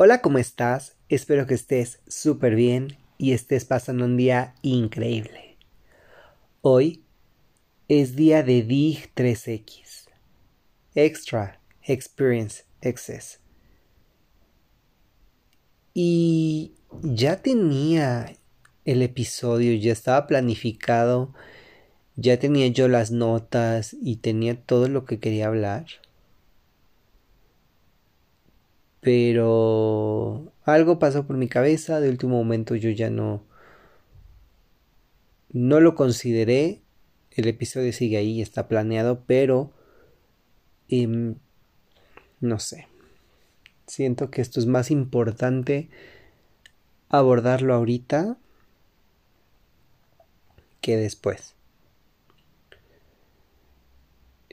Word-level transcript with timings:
Hola, 0.00 0.22
¿cómo 0.22 0.38
estás? 0.38 0.94
Espero 1.08 1.48
que 1.48 1.54
estés 1.54 1.98
súper 2.06 2.54
bien 2.54 2.98
y 3.18 3.32
estés 3.32 3.64
pasando 3.64 4.04
un 4.04 4.16
día 4.16 4.54
increíble. 4.62 5.56
Hoy 6.60 7.02
es 7.88 8.14
día 8.14 8.44
de 8.44 8.62
DIG 8.62 9.12
3X. 9.16 10.06
Extra 10.94 11.60
Experience 11.82 12.62
Access. 12.80 13.40
Y 15.94 16.74
ya 17.02 17.42
tenía 17.42 18.36
el 18.84 19.02
episodio, 19.02 19.74
ya 19.74 19.90
estaba 19.90 20.28
planificado, 20.28 21.34
ya 22.14 22.38
tenía 22.38 22.68
yo 22.68 22.86
las 22.86 23.10
notas 23.10 23.96
y 24.00 24.18
tenía 24.18 24.62
todo 24.62 24.88
lo 24.88 25.04
que 25.04 25.18
quería 25.18 25.48
hablar. 25.48 25.86
Pero 29.08 30.52
algo 30.64 30.98
pasó 30.98 31.26
por 31.26 31.38
mi 31.38 31.48
cabeza, 31.48 31.98
de 31.98 32.10
último 32.10 32.36
momento 32.36 32.76
yo 32.76 32.90
ya 32.90 33.08
no 33.08 33.42
no 35.48 35.80
lo 35.80 35.94
consideré. 35.94 36.82
El 37.30 37.48
episodio 37.48 37.90
sigue 37.94 38.18
ahí, 38.18 38.42
está 38.42 38.68
planeado, 38.68 39.24
pero 39.26 39.72
em, 40.90 41.36
no 42.40 42.58
sé. 42.58 42.86
Siento 43.86 44.30
que 44.30 44.42
esto 44.42 44.60
es 44.60 44.66
más 44.66 44.90
importante 44.90 45.88
abordarlo 47.08 47.72
ahorita 47.72 48.36
que 50.82 50.98
después. 50.98 51.54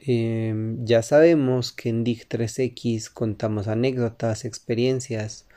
Em, 0.07 0.85
ya 0.85 1.01
sabemos 1.01 1.71
que 1.71 1.89
en 1.89 2.03
DIG 2.03 2.27
3X 2.27 3.09
contamos 3.09 3.67
anécdotas, 3.67 4.45
experiencias, 4.45 5.47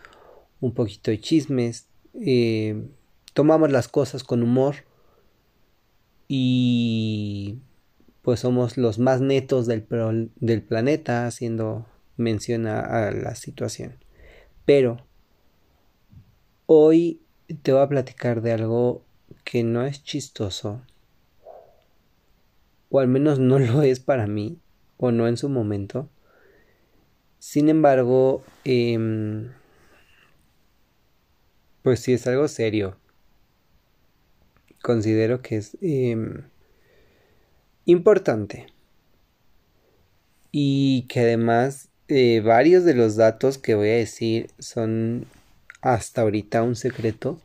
un 0.61 0.73
poquito 0.73 1.11
de 1.11 1.21
chismes, 1.21 1.87
em, 2.15 2.89
tomamos 3.35 3.71
las 3.71 3.89
cosas 3.89 4.25
con 4.25 4.43
humor 4.43 4.77
y 6.29 7.59
pues 8.23 8.41
somos 8.41 8.77
los 8.79 8.99
más 8.99 9.21
netos 9.21 9.67
del 9.67 9.83
planeta 10.63 11.27
haciendo 11.27 11.87
mención 12.17 12.67
a 12.67 13.11
la 13.11 13.35
situación. 13.35 13.97
Pero 14.65 15.07
hoy 16.67 17.23
te 17.63 17.73
voy 17.73 17.83
a 17.83 17.89
platicar 17.89 18.43
de 18.43 18.53
algo 18.53 19.03
que 19.45 19.63
no 19.63 19.85
es 19.85 20.03
chistoso, 20.03 20.83
o 22.91 23.01
al 23.01 23.09
menos 23.09 23.39
no 23.39 23.59
lo 23.59 23.83
es 23.83 24.01
para 24.01 24.27
mí, 24.27 24.59
o 24.97 25.13
no 25.13 25.29
en 25.29 25.37
su 25.37 25.49
momento. 25.49 26.09
Sin 27.39 27.69
embargo, 27.69 28.43
eh, 28.65 29.49
pues 31.83 32.01
sí 32.01 32.13
es 32.13 32.27
algo 32.27 32.49
serio. 32.49 32.97
Considero 34.83 35.41
que 35.41 35.57
es 35.57 35.77
eh, 35.81 36.17
importante. 37.85 38.67
Y 40.51 41.07
que 41.09 41.21
además 41.21 41.89
eh, 42.09 42.41
varios 42.41 42.85
de 42.85 42.95
los 42.95 43.17
datos 43.17 43.59
que 43.59 43.75
voy 43.75 43.89
a 43.91 43.95
decir 43.95 44.51
son 44.59 45.27
hasta 45.81 46.23
ahorita 46.23 46.63
un 46.63 46.77
secreto. 46.77 47.41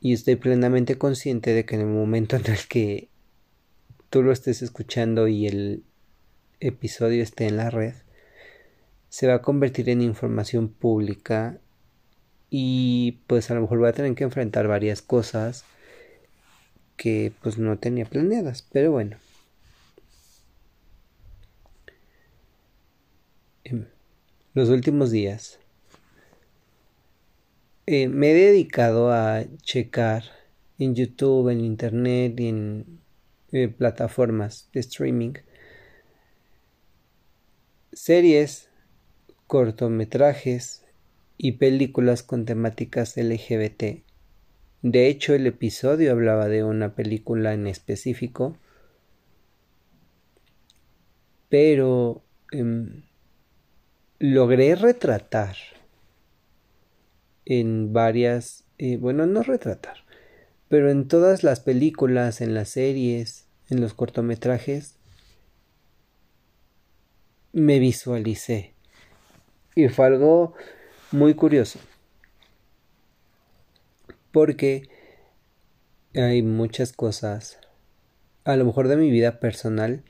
Y 0.00 0.12
estoy 0.12 0.36
plenamente 0.36 0.96
consciente 0.96 1.52
de 1.52 1.64
que 1.64 1.74
en 1.74 1.82
el 1.82 1.86
momento 1.88 2.36
en 2.36 2.46
el 2.46 2.66
que 2.68 3.08
tú 4.10 4.22
lo 4.22 4.32
estés 4.32 4.62
escuchando 4.62 5.28
y 5.28 5.46
el 5.46 5.82
episodio 6.60 7.22
esté 7.22 7.46
en 7.46 7.56
la 7.56 7.70
red, 7.70 7.94
se 9.08 9.26
va 9.26 9.34
a 9.34 9.42
convertir 9.42 9.88
en 9.88 10.02
información 10.02 10.68
pública 10.68 11.58
y 12.50 13.20
pues 13.26 13.50
a 13.50 13.54
lo 13.54 13.62
mejor 13.62 13.78
voy 13.78 13.88
a 13.88 13.92
tener 13.92 14.14
que 14.14 14.24
enfrentar 14.24 14.68
varias 14.68 15.02
cosas 15.02 15.64
que 16.96 17.32
pues 17.42 17.58
no 17.58 17.78
tenía 17.78 18.04
planeadas, 18.04 18.66
pero 18.72 18.90
bueno. 18.92 19.16
En 23.64 23.88
los 24.54 24.70
últimos 24.70 25.10
días 25.10 25.58
eh, 27.86 28.08
me 28.08 28.30
he 28.30 28.34
dedicado 28.34 29.12
a 29.12 29.44
checar 29.62 30.24
en 30.78 30.94
YouTube, 30.94 31.50
en 31.50 31.60
Internet 31.60 32.38
y 32.40 32.48
en 32.48 32.98
eh, 33.52 33.68
plataformas 33.68 34.68
de 34.72 34.80
streaming, 34.80 35.34
series, 37.92 38.68
cortometrajes 39.46 40.84
y 41.38 41.52
películas 41.52 42.22
con 42.22 42.44
temáticas 42.44 43.16
LGBT. 43.16 44.02
De 44.82 45.08
hecho, 45.08 45.34
el 45.34 45.46
episodio 45.46 46.12
hablaba 46.12 46.48
de 46.48 46.62
una 46.62 46.94
película 46.94 47.54
en 47.54 47.66
específico, 47.66 48.56
pero 51.48 52.22
em, 52.52 53.02
logré 54.18 54.74
retratar 54.74 55.56
en 57.44 57.92
varias, 57.92 58.64
eh, 58.76 58.98
bueno, 58.98 59.26
no 59.26 59.42
retratar, 59.42 60.04
pero 60.68 60.90
en 60.90 61.08
todas 61.08 61.42
las 61.42 61.60
películas, 61.60 62.40
en 62.40 62.54
las 62.54 62.70
series, 62.70 63.46
en 63.70 63.80
los 63.80 63.94
cortometrajes, 63.94 64.96
me 67.52 67.78
visualicé. 67.78 68.74
Y 69.74 69.88
fue 69.88 70.06
algo 70.06 70.54
muy 71.10 71.34
curioso. 71.34 71.78
Porque 74.30 74.88
hay 76.14 76.42
muchas 76.42 76.92
cosas, 76.92 77.58
a 78.44 78.56
lo 78.56 78.64
mejor 78.64 78.88
de 78.88 78.96
mi 78.96 79.10
vida 79.10 79.40
personal, 79.40 80.04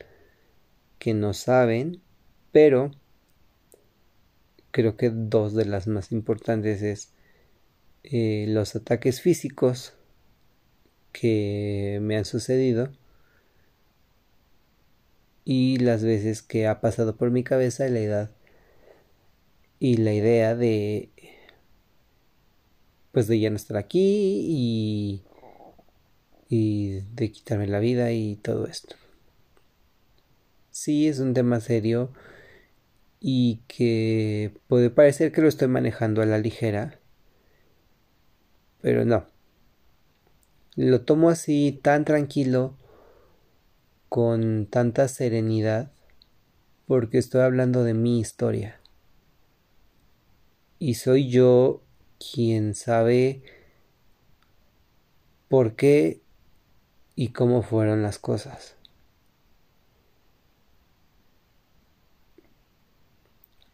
que 0.98 1.14
no 1.14 1.34
saben, 1.34 2.02
pero 2.50 2.90
creo 4.72 4.96
que 4.96 5.10
dos 5.10 5.54
de 5.54 5.64
las 5.64 5.86
más 5.86 6.10
importantes 6.10 6.82
es 6.82 7.12
eh, 8.02 8.46
los 8.48 8.74
ataques 8.74 9.20
físicos 9.20 9.97
que 11.12 11.98
me 12.02 12.16
han 12.16 12.24
sucedido 12.24 12.90
y 15.44 15.78
las 15.78 16.04
veces 16.04 16.42
que 16.42 16.66
ha 16.66 16.80
pasado 16.80 17.16
por 17.16 17.30
mi 17.30 17.42
cabeza 17.42 17.88
la 17.88 18.00
edad 18.00 18.30
y 19.80 19.96
la 19.96 20.12
idea 20.12 20.54
de 20.54 21.10
pues 23.12 23.28
de 23.28 23.40
ya 23.40 23.50
no 23.50 23.56
estar 23.56 23.76
aquí 23.78 24.44
y 24.46 25.22
y 26.50 27.00
de 27.14 27.32
quitarme 27.32 27.66
la 27.66 27.78
vida 27.78 28.12
y 28.12 28.36
todo 28.36 28.66
esto. 28.66 28.96
Sí, 30.70 31.08
es 31.08 31.18
un 31.18 31.34
tema 31.34 31.60
serio 31.60 32.12
y 33.20 33.60
que 33.68 34.52
puede 34.68 34.90
parecer 34.90 35.32
que 35.32 35.40
lo 35.40 35.48
estoy 35.48 35.68
manejando 35.68 36.22
a 36.22 36.26
la 36.26 36.38
ligera, 36.38 37.00
pero 38.80 39.04
no 39.04 39.37
lo 40.78 41.00
tomo 41.00 41.28
así 41.28 41.76
tan 41.82 42.04
tranquilo, 42.04 42.76
con 44.08 44.66
tanta 44.66 45.08
serenidad, 45.08 45.90
porque 46.86 47.18
estoy 47.18 47.40
hablando 47.40 47.82
de 47.82 47.94
mi 47.94 48.20
historia. 48.20 48.80
Y 50.78 50.94
soy 50.94 51.28
yo 51.28 51.82
quien 52.20 52.76
sabe 52.76 53.42
por 55.48 55.74
qué 55.74 56.22
y 57.16 57.30
cómo 57.30 57.62
fueron 57.62 58.04
las 58.04 58.20
cosas. 58.20 58.76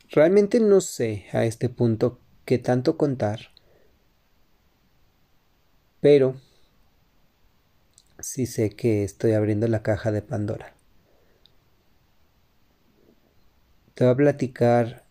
Realmente 0.08 0.58
no 0.58 0.80
sé 0.80 1.26
a 1.32 1.44
este 1.44 1.68
punto 1.68 2.18
qué 2.46 2.56
tanto 2.56 2.96
contar, 2.96 3.50
pero 6.00 6.36
sí 8.24 8.46
sé 8.46 8.70
que 8.70 9.04
estoy 9.04 9.32
abriendo 9.32 9.68
la 9.68 9.82
caja 9.82 10.10
de 10.10 10.22
Pandora. 10.22 10.72
Te 13.94 14.04
voy 14.04 14.12
a 14.14 14.16
platicar 14.16 15.04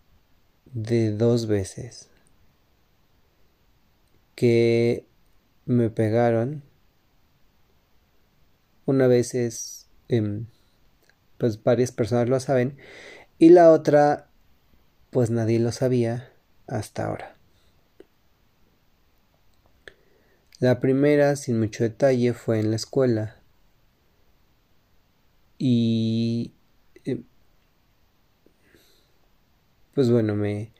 de 0.65 1.12
dos 1.12 1.45
veces 1.45 2.10
que 4.33 5.06
me 5.65 5.92
pegaron. 5.92 6.63
Una 8.86 9.06
vez 9.06 9.36
es, 9.36 9.88
em, 10.07 10.48
pues 11.38 11.63
varias 11.63 11.92
personas 11.92 12.27
lo 12.30 12.39
saben, 12.39 12.77
y 13.38 13.50
la 13.50 13.71
otra, 13.71 14.31
pues 15.12 15.30
nadie 15.30 15.60
lo 15.60 15.71
sabía 15.71 16.33
hasta 16.65 17.06
ahora. 17.06 17.38
La 20.63 20.80
primera, 20.80 21.36
sin 21.36 21.60
mucho 21.60 21.83
detalle, 21.83 22.31
fue 22.31 22.62
en 22.62 22.69
la 22.69 22.77
escuela. 22.77 23.36
Y... 25.57 26.54
Eh, 27.04 27.21
pues 29.94 30.10
bueno, 30.10 30.36
me, 30.36 30.71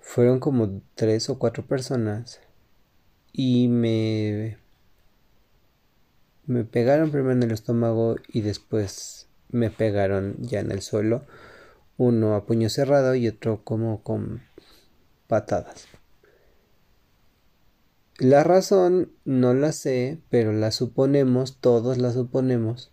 fueron 0.00 0.38
como 0.38 0.82
tres 0.96 1.30
o 1.30 1.38
cuatro 1.38 1.64
personas 1.64 2.40
y 3.32 3.68
me 3.68 4.58
me 6.44 6.64
pegaron 6.64 7.10
primero 7.10 7.32
en 7.32 7.42
el 7.42 7.52
estómago 7.52 8.16
y 8.28 8.42
después 8.42 9.28
me 9.48 9.70
pegaron 9.70 10.36
ya 10.40 10.60
en 10.60 10.72
el 10.72 10.82
suelo 10.82 11.24
uno 11.96 12.34
a 12.34 12.44
puño 12.44 12.68
cerrado 12.68 13.14
y 13.14 13.28
otro 13.28 13.64
como 13.64 14.02
con 14.02 14.42
patadas 15.26 15.88
la 18.20 18.44
razón 18.44 19.10
no 19.24 19.52
la 19.52 19.72
sé 19.72 20.20
pero 20.30 20.52
la 20.52 20.70
suponemos 20.70 21.58
todos 21.58 21.98
la 21.98 22.12
suponemos 22.12 22.92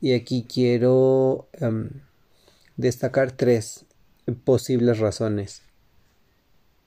y 0.00 0.14
aquí 0.14 0.46
quiero 0.52 1.48
em, 1.52 1.90
destacar 2.76 3.30
tres 3.32 3.86
posibles 4.44 4.98
razones 4.98 5.62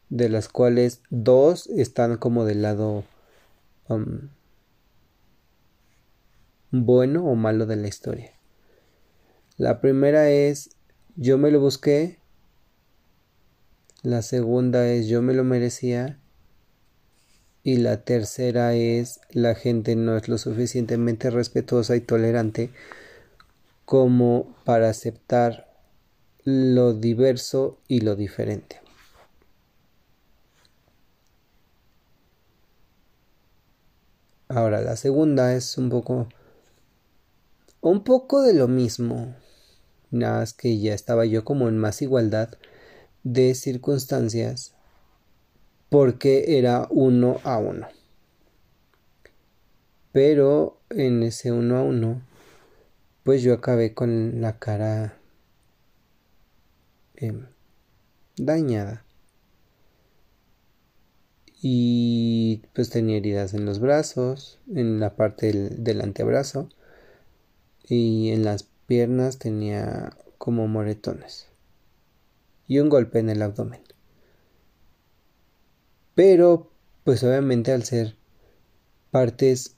de 0.09 0.29
las 0.29 0.49
cuales 0.49 1.01
dos 1.09 1.67
están 1.67 2.17
como 2.17 2.45
del 2.45 2.61
lado 2.61 3.03
um, 3.89 4.29
bueno 6.71 7.25
o 7.25 7.35
malo 7.35 7.65
de 7.65 7.75
la 7.75 7.87
historia. 7.87 8.31
La 9.57 9.81
primera 9.81 10.29
es 10.29 10.71
yo 11.15 11.37
me 11.37 11.51
lo 11.51 11.59
busqué. 11.59 12.19
La 14.03 14.21
segunda 14.21 14.87
es 14.87 15.07
yo 15.07 15.21
me 15.21 15.33
lo 15.33 15.43
merecía. 15.43 16.19
Y 17.67 17.75
la 17.75 17.97
tercera 17.97 18.75
es 18.75 19.19
la 19.29 19.53
gente 19.53 19.97
no 19.97 20.15
es 20.15 20.29
lo 20.29 20.37
suficientemente 20.37 21.29
respetuosa 21.29 21.97
y 21.97 21.99
tolerante 21.99 22.69
como 23.83 24.55
para 24.63 24.87
aceptar 24.87 25.67
lo 26.45 26.93
diverso 26.93 27.77
y 27.89 27.99
lo 27.99 28.15
diferente. 28.15 28.79
Ahora, 34.47 34.79
la 34.79 34.95
segunda 34.95 35.53
es 35.53 35.77
un 35.77 35.89
poco. 35.89 36.29
un 37.81 38.05
poco 38.05 38.43
de 38.43 38.53
lo 38.53 38.69
mismo. 38.69 39.35
Nada 40.09 40.39
más 40.39 40.53
que 40.53 40.79
ya 40.79 40.93
estaba 40.93 41.25
yo 41.25 41.43
como 41.43 41.67
en 41.67 41.77
más 41.77 42.01
igualdad 42.01 42.47
de 43.23 43.53
circunstancias 43.55 44.76
porque 45.89 46.57
era 46.57 46.87
uno 46.89 47.39
a 47.43 47.57
uno. 47.57 47.87
Pero 50.11 50.79
en 50.89 51.23
ese 51.23 51.51
uno 51.51 51.77
a 51.77 51.83
uno, 51.83 52.21
pues 53.23 53.41
yo 53.43 53.53
acabé 53.53 53.93
con 53.93 54.41
la 54.41 54.57
cara 54.57 55.17
em, 57.15 57.45
dañada 58.37 59.03
y 61.61 62.61
pues 62.73 62.89
tenía 62.89 63.17
heridas 63.17 63.53
en 63.53 63.65
los 63.65 63.79
brazos, 63.79 64.59
en 64.73 64.99
la 64.99 65.15
parte 65.15 65.51
del, 65.51 66.01
antebrazo 66.01 66.69
y 67.83 68.29
en 68.29 68.43
las 68.43 68.63
piernas 68.63 69.39
tenía 69.39 70.15
como 70.37 70.67
moretones 70.67 71.47
y 72.67 72.79
un 72.79 72.89
golpe 72.89 73.19
en 73.19 73.29
el 73.29 73.41
abdomen. 73.41 73.81
Pero 76.17 76.71
pues 77.03 77.23
obviamente 77.23 77.71
al 77.71 77.83
ser 77.83 78.15
partes 79.11 79.75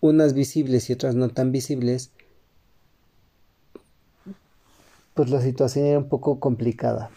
unas 0.00 0.34
visibles 0.34 0.90
y 0.90 0.92
otras 0.92 1.14
no 1.14 1.28
tan 1.28 1.52
visibles, 1.52 2.10
pues 5.14 5.30
la 5.30 5.40
situación 5.40 5.86
era 5.86 5.98
un 6.00 6.08
poco 6.08 6.40
complicada. 6.40 7.12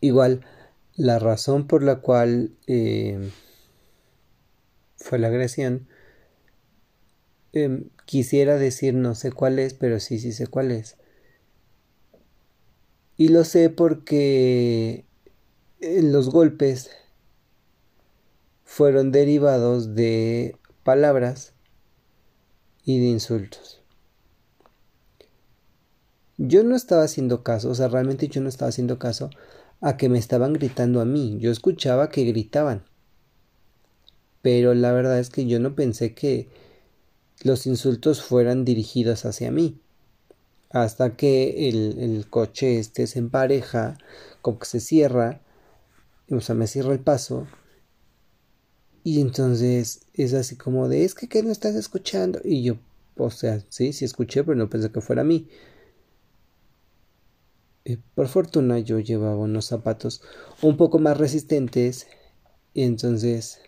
Igual, 0.00 0.40
la 0.96 1.18
razón 1.18 1.66
por 1.66 1.82
la 1.82 1.96
cual 1.96 2.52
eh, 2.66 3.30
fue 4.96 5.18
la 5.18 5.28
agresión, 5.28 5.86
em, 7.52 7.90
quisiera 8.06 8.56
decir 8.56 8.94
no 8.94 9.14
sé 9.14 9.32
cuál 9.32 9.58
es, 9.58 9.74
pero 9.74 10.00
sí, 10.00 10.18
sí 10.18 10.32
sé 10.32 10.46
cuál 10.46 10.70
es. 10.70 10.96
Y 13.20 13.28
lo 13.28 13.44
sé 13.44 13.68
porque 13.68 15.04
eh, 15.82 16.00
los 16.02 16.30
golpes 16.30 16.88
fueron 18.64 19.12
derivados 19.12 19.94
de 19.94 20.56
palabras 20.84 21.52
y 22.82 22.98
de 22.98 23.08
insultos. 23.08 23.82
Yo 26.38 26.64
no 26.64 26.74
estaba 26.74 27.02
haciendo 27.02 27.42
caso, 27.42 27.68
o 27.68 27.74
sea, 27.74 27.88
realmente 27.88 28.26
yo 28.28 28.40
no 28.40 28.48
estaba 28.48 28.70
haciendo 28.70 28.98
caso 28.98 29.28
a 29.82 29.98
que 29.98 30.08
me 30.08 30.18
estaban 30.18 30.54
gritando 30.54 31.02
a 31.02 31.04
mí. 31.04 31.36
Yo 31.40 31.50
escuchaba 31.50 32.08
que 32.08 32.24
gritaban. 32.24 32.84
Pero 34.40 34.72
la 34.72 34.92
verdad 34.92 35.18
es 35.18 35.28
que 35.28 35.44
yo 35.44 35.60
no 35.60 35.74
pensé 35.74 36.14
que 36.14 36.48
los 37.42 37.66
insultos 37.66 38.22
fueran 38.22 38.64
dirigidos 38.64 39.26
hacia 39.26 39.50
mí. 39.50 39.78
Hasta 40.70 41.16
que 41.16 41.68
el, 41.68 41.98
el 41.98 42.30
coche 42.30 42.78
este 42.78 43.06
se 43.06 43.18
empareja, 43.18 43.98
como 44.40 44.58
que 44.58 44.66
se 44.66 44.80
cierra, 44.80 45.40
o 46.30 46.40
sea, 46.40 46.54
me 46.54 46.66
cierra 46.66 46.92
el 46.92 47.00
paso. 47.00 47.46
Y 49.02 49.20
entonces 49.20 50.06
es 50.14 50.34
así 50.34 50.56
como 50.56 50.88
de, 50.88 51.04
es 51.04 51.14
que 51.14 51.28
¿qué 51.28 51.42
no 51.42 51.50
estás 51.50 51.74
escuchando? 51.74 52.40
Y 52.44 52.62
yo, 52.62 52.76
o 53.16 53.30
sea, 53.30 53.60
sí, 53.68 53.92
sí 53.92 54.04
escuché, 54.04 54.44
pero 54.44 54.56
no 54.56 54.70
pensé 54.70 54.90
que 54.92 55.00
fuera 55.00 55.22
a 55.22 55.24
mí. 55.24 55.48
Eh, 57.84 57.98
por 58.14 58.28
fortuna 58.28 58.78
yo 58.78 58.98
llevaba 59.00 59.36
unos 59.36 59.64
zapatos 59.66 60.22
un 60.60 60.76
poco 60.76 60.98
más 60.98 61.16
resistentes 61.16 62.06
y 62.74 62.82
entonces 62.82 63.60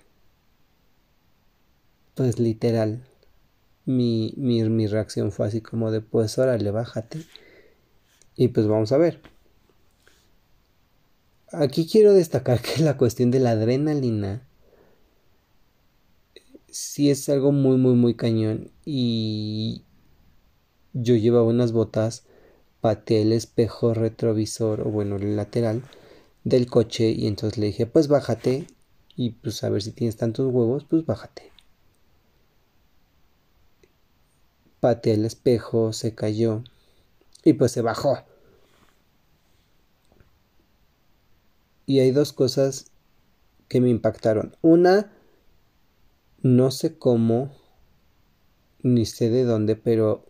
pues 2.15 2.39
literal 2.39 3.09
mi, 3.84 4.34
mi, 4.37 4.87
reacción 4.87 5.32
fue 5.32 5.46
así 5.46 5.61
como 5.61 5.90
de 5.90 6.00
pues 6.00 6.38
órale 6.38 6.70
bájate. 6.70 7.23
Y 8.37 8.49
pues 8.49 8.67
vamos 8.67 8.93
a 8.93 8.99
ver. 8.99 9.20
Aquí 11.52 11.87
quiero 11.87 12.14
destacar 12.14 12.61
que 12.62 12.82
la 12.82 12.96
cuestión 12.96 13.31
de 13.31 13.40
la 13.40 13.50
adrenalina 13.50 14.46
sí 16.70 17.11
es 17.11 17.29
algo 17.29 17.52
muy 17.52 17.76
muy 17.76 17.94
muy 17.94 18.14
cañón. 18.14 18.70
Y 18.84 19.82
yo 20.93 21.17
llevaba 21.17 21.44
unas 21.46 21.73
botas 21.73 22.25
pateé 22.81 23.23
el 23.23 23.32
espejo 23.32 23.94
retrovisor 23.94 24.81
o 24.82 24.91
bueno 24.91 25.17
el 25.17 25.36
lateral 25.36 25.82
del 26.44 26.67
coche 26.67 27.10
y 27.10 27.27
entonces 27.29 27.58
le 27.58 27.67
dije 27.67 27.86
pues 27.86 28.08
bájate. 28.08 28.67
Y 29.17 29.31
pues 29.31 29.62
a 29.65 29.69
ver 29.70 29.82
si 29.82 29.93
tienes 29.93 30.17
tantos 30.17 30.53
huevos 30.53 30.84
pues 30.84 31.05
bájate 31.05 31.52
pateé 34.82 35.15
el 35.15 35.24
espejo 35.24 35.93
se 35.93 36.15
cayó 36.17 36.65
y 37.44 37.53
pues 37.53 37.70
se 37.70 37.82
bajó 37.82 38.19
y 41.86 42.01
hay 42.01 42.10
dos 42.10 42.32
cosas 42.32 42.91
que 43.69 43.81
me 43.81 43.91
impactaron 43.91 44.56
una 44.60 45.12
no 46.43 46.72
sé 46.72 46.98
cómo 46.98 47.56
ni 48.82 49.06
sé 49.06 49.31
de 49.31 49.44
dónde 49.44 49.77
pero 49.77 50.27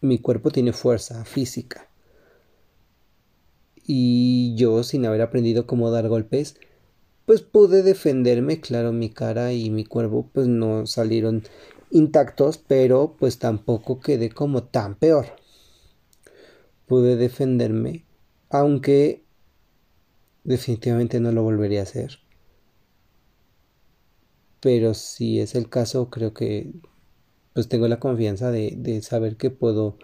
mi 0.00 0.18
cuerpo 0.18 0.50
tiene 0.50 0.72
fuerza 0.72 1.24
física. 1.24 1.88
Y 3.86 4.54
yo, 4.56 4.82
sin 4.82 5.04
haber 5.06 5.22
aprendido 5.22 5.66
cómo 5.66 5.90
dar 5.90 6.08
golpes, 6.08 6.56
pues 7.26 7.42
pude 7.42 7.82
defenderme, 7.82 8.60
claro, 8.60 8.92
mi 8.92 9.10
cara 9.10 9.52
y 9.52 9.70
mi 9.70 9.84
cuerpo 9.84 10.28
pues 10.32 10.46
no 10.46 10.86
salieron 10.86 11.42
intactos, 11.94 12.58
pero 12.58 13.16
pues 13.18 13.38
tampoco 13.38 14.00
quedé 14.00 14.28
como 14.28 14.64
tan 14.64 14.96
peor. 14.96 15.26
Pude 16.86 17.16
defenderme, 17.16 18.04
aunque 18.50 19.24
definitivamente 20.42 21.20
no 21.20 21.30
lo 21.30 21.44
volvería 21.44 21.80
a 21.80 21.84
hacer. 21.84 22.18
Pero 24.60 24.94
si 24.94 25.38
es 25.40 25.54
el 25.54 25.68
caso, 25.68 26.10
creo 26.10 26.34
que 26.34 26.72
pues 27.52 27.68
tengo 27.68 27.86
la 27.86 28.00
confianza 28.00 28.50
de, 28.50 28.74
de 28.76 29.00
saber 29.00 29.36
que 29.36 29.50
puedo 29.50 29.96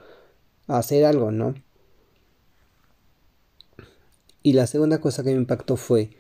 hacer 0.69 1.05
algo, 1.05 1.33
¿no? 1.33 1.55
Y 4.45 4.53
la 4.53 4.69
segunda 4.69 5.01
cosa 5.01 5.25
que 5.25 5.31
me 5.31 5.37
impactó 5.39 5.77
fue 5.77 6.11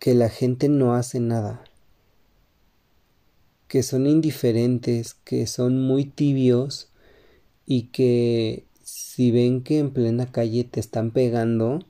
que 0.00 0.14
la 0.14 0.28
gente 0.28 0.68
no 0.68 0.94
hace 0.94 1.20
nada, 1.20 1.62
que 3.72 3.82
son 3.82 4.06
indiferentes, 4.06 5.14
que 5.24 5.46
son 5.48 5.80
muy 5.80 6.04
tibios 6.04 6.90
y 7.64 7.84
que 7.84 8.66
si 8.82 9.30
ven 9.30 9.62
que 9.62 9.78
en 9.78 9.92
plena 9.92 10.30
calle 10.30 10.64
te 10.64 10.78
están 10.78 11.10
pegando 11.10 11.80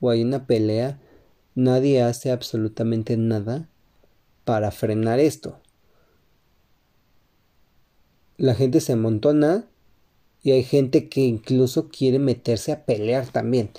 o 0.00 0.10
hay 0.10 0.22
una 0.22 0.46
pelea, 0.46 1.00
nadie 1.56 2.02
hace 2.02 2.30
absolutamente 2.30 3.16
nada 3.16 3.68
para 4.44 4.70
frenar 4.70 5.18
esto 5.18 5.60
la 8.38 8.54
gente 8.54 8.80
se 8.80 8.92
amontona 8.92 9.66
Y 10.42 10.52
hay 10.52 10.62
gente 10.62 11.08
que 11.08 11.22
incluso 11.22 11.88
quiere 11.88 12.18
meterse 12.18 12.70
a 12.70 12.84
pelear 12.84 13.26
también. 13.26 13.70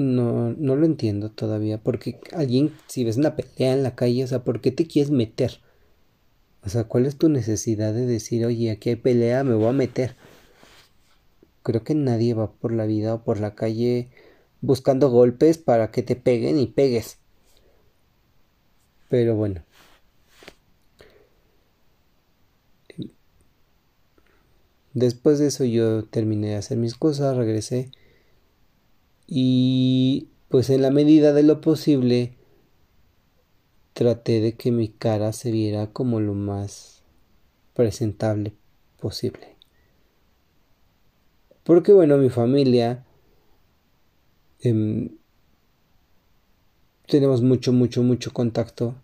No, 0.00 0.54
no 0.56 0.76
lo 0.76 0.86
entiendo 0.86 1.30
todavía. 1.30 1.76
Porque 1.76 2.18
alguien, 2.32 2.72
si 2.86 3.04
ves 3.04 3.18
una 3.18 3.36
pelea 3.36 3.74
en 3.74 3.82
la 3.82 3.94
calle, 3.94 4.24
o 4.24 4.26
sea, 4.26 4.42
¿por 4.44 4.62
qué 4.62 4.72
te 4.72 4.86
quieres 4.86 5.10
meter? 5.10 5.60
O 6.64 6.70
sea, 6.70 6.84
¿cuál 6.84 7.04
es 7.04 7.18
tu 7.18 7.28
necesidad 7.28 7.92
de 7.92 8.06
decir, 8.06 8.46
oye, 8.46 8.70
aquí 8.70 8.88
hay 8.88 8.96
pelea, 8.96 9.44
me 9.44 9.54
voy 9.54 9.68
a 9.68 9.72
meter? 9.72 10.16
Creo 11.62 11.84
que 11.84 11.94
nadie 11.94 12.32
va 12.32 12.50
por 12.50 12.72
la 12.72 12.86
vida 12.86 13.12
o 13.12 13.24
por 13.24 13.40
la 13.40 13.54
calle 13.54 14.08
buscando 14.62 15.10
golpes 15.10 15.58
para 15.58 15.90
que 15.90 16.02
te 16.02 16.16
peguen 16.16 16.58
y 16.58 16.66
pegues. 16.66 17.18
Pero 19.10 19.36
bueno. 19.36 19.62
Después 24.94 25.38
de 25.38 25.48
eso 25.48 25.64
yo 25.64 26.06
terminé 26.06 26.48
de 26.48 26.56
hacer 26.56 26.78
mis 26.78 26.94
cosas, 26.94 27.36
regresé 27.36 27.90
y 29.30 30.28
pues 30.48 30.68
en 30.70 30.82
la 30.82 30.90
medida 30.90 31.32
de 31.32 31.44
lo 31.44 31.60
posible 31.60 32.34
traté 33.92 34.40
de 34.40 34.56
que 34.56 34.72
mi 34.72 34.88
cara 34.88 35.32
se 35.32 35.52
viera 35.52 35.92
como 35.92 36.18
lo 36.18 36.34
más 36.34 37.04
presentable 37.74 38.52
posible. 38.98 39.56
Porque 41.62 41.92
bueno, 41.92 42.16
mi 42.16 42.28
familia 42.28 43.04
em, 44.58 45.10
tenemos 47.06 47.40
mucho, 47.40 47.72
mucho, 47.72 48.02
mucho 48.02 48.32
contacto. 48.32 48.96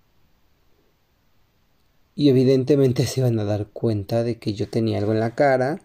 Y 2.17 2.31
evidentemente 2.31 3.07
se 3.07 3.21
iban 3.21 3.39
a 3.39 3.45
dar 3.45 3.69
cuenta 3.69 4.25
de 4.25 4.39
que 4.41 4.55
yo 4.55 4.69
tenía 4.69 4.99
algo 4.99 5.13
en 5.13 5.21
la 5.21 5.37
cara 5.37 5.81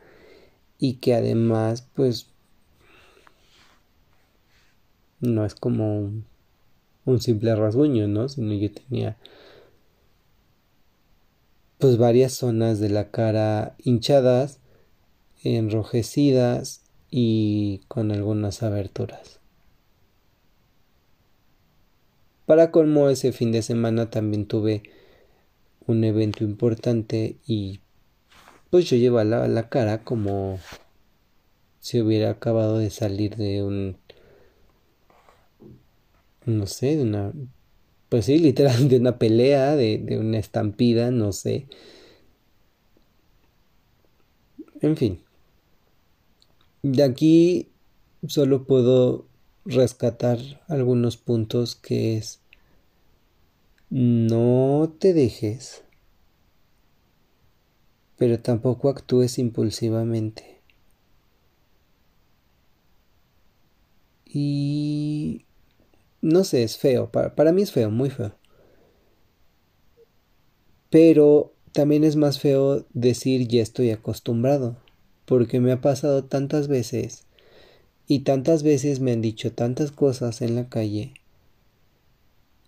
y 0.79 0.95
que 0.95 1.13
además 1.13 1.87
pues 1.93 2.30
no 5.21 5.45
es 5.45 5.55
como 5.55 6.11
un, 7.05 7.21
simple 7.21 7.55
rasguño, 7.55 8.07
¿no? 8.07 8.27
Sino 8.27 8.53
yo 8.53 8.71
tenía 8.71 9.17
pues 11.77 11.97
varias 11.97 12.33
zonas 12.33 12.79
de 12.79 12.89
la 12.89 13.09
cara 13.09 13.75
hinchadas, 13.79 14.59
enrojecidas 15.43 16.83
y 17.09 17.81
con 17.87 18.11
algunas 18.11 18.61
aberturas. 18.61 19.39
Para 22.45 22.71
colmo 22.71 23.09
ese 23.09 23.31
fin 23.31 23.51
de 23.51 23.61
semana 23.61 24.09
también 24.09 24.45
tuve 24.45 24.83
un 25.87 26.03
evento 26.03 26.43
importante 26.43 27.37
y 27.47 27.79
pues 28.69 28.89
yo 28.89 28.97
llevaba 28.97 29.47
la 29.47 29.69
cara 29.69 30.03
como 30.03 30.59
si 31.79 31.99
hubiera 31.99 32.29
acabado 32.29 32.77
de 32.77 32.91
salir 32.91 33.35
de 33.37 33.63
un 33.63 33.97
no 36.45 36.67
sé, 36.67 36.97
de 36.97 37.03
una 37.03 37.33
pues 38.11 38.25
sí, 38.25 38.39
literal 38.39 38.89
de 38.89 38.97
una 38.97 39.17
pelea, 39.17 39.77
de, 39.77 39.97
de 39.97 40.19
una 40.19 40.37
estampida, 40.37 41.11
no 41.11 41.31
sé. 41.31 41.67
En 44.81 44.97
fin. 44.97 45.21
De 46.83 47.03
aquí 47.03 47.69
solo 48.27 48.65
puedo 48.65 49.27
rescatar 49.63 50.39
algunos 50.67 51.15
puntos 51.15 51.75
que 51.75 52.17
es 52.17 52.41
no 53.89 54.93
te 54.99 55.13
dejes, 55.13 55.83
pero 58.17 58.39
tampoco 58.39 58.89
actúes 58.89 59.37
impulsivamente. 59.39 60.59
Y 64.25 65.45
no 66.21 66.43
sé, 66.43 66.63
es 66.63 66.77
feo, 66.77 67.11
para, 67.11 67.51
mí 67.51 67.61
es 67.61 67.71
feo, 67.71 67.89
muy 67.91 68.09
feo. 68.09 68.35
Pero 70.89 71.53
también 71.71 72.03
es 72.03 72.15
más 72.15 72.39
feo 72.39 72.85
decir 72.93 73.47
ya 73.47 73.61
estoy 73.61 73.91
acostumbrado, 73.91 74.77
porque 75.25 75.59
me 75.59 75.71
ha 75.71 75.81
pasado 75.81 76.25
tantas 76.25 76.67
veces 76.67 77.25
y 78.07 78.19
tantas 78.19 78.63
veces 78.63 78.99
me 78.99 79.11
han 79.13 79.21
dicho 79.21 79.53
tantas 79.53 79.91
cosas 79.91 80.41
en 80.41 80.55
la 80.55 80.69
calle 80.69 81.13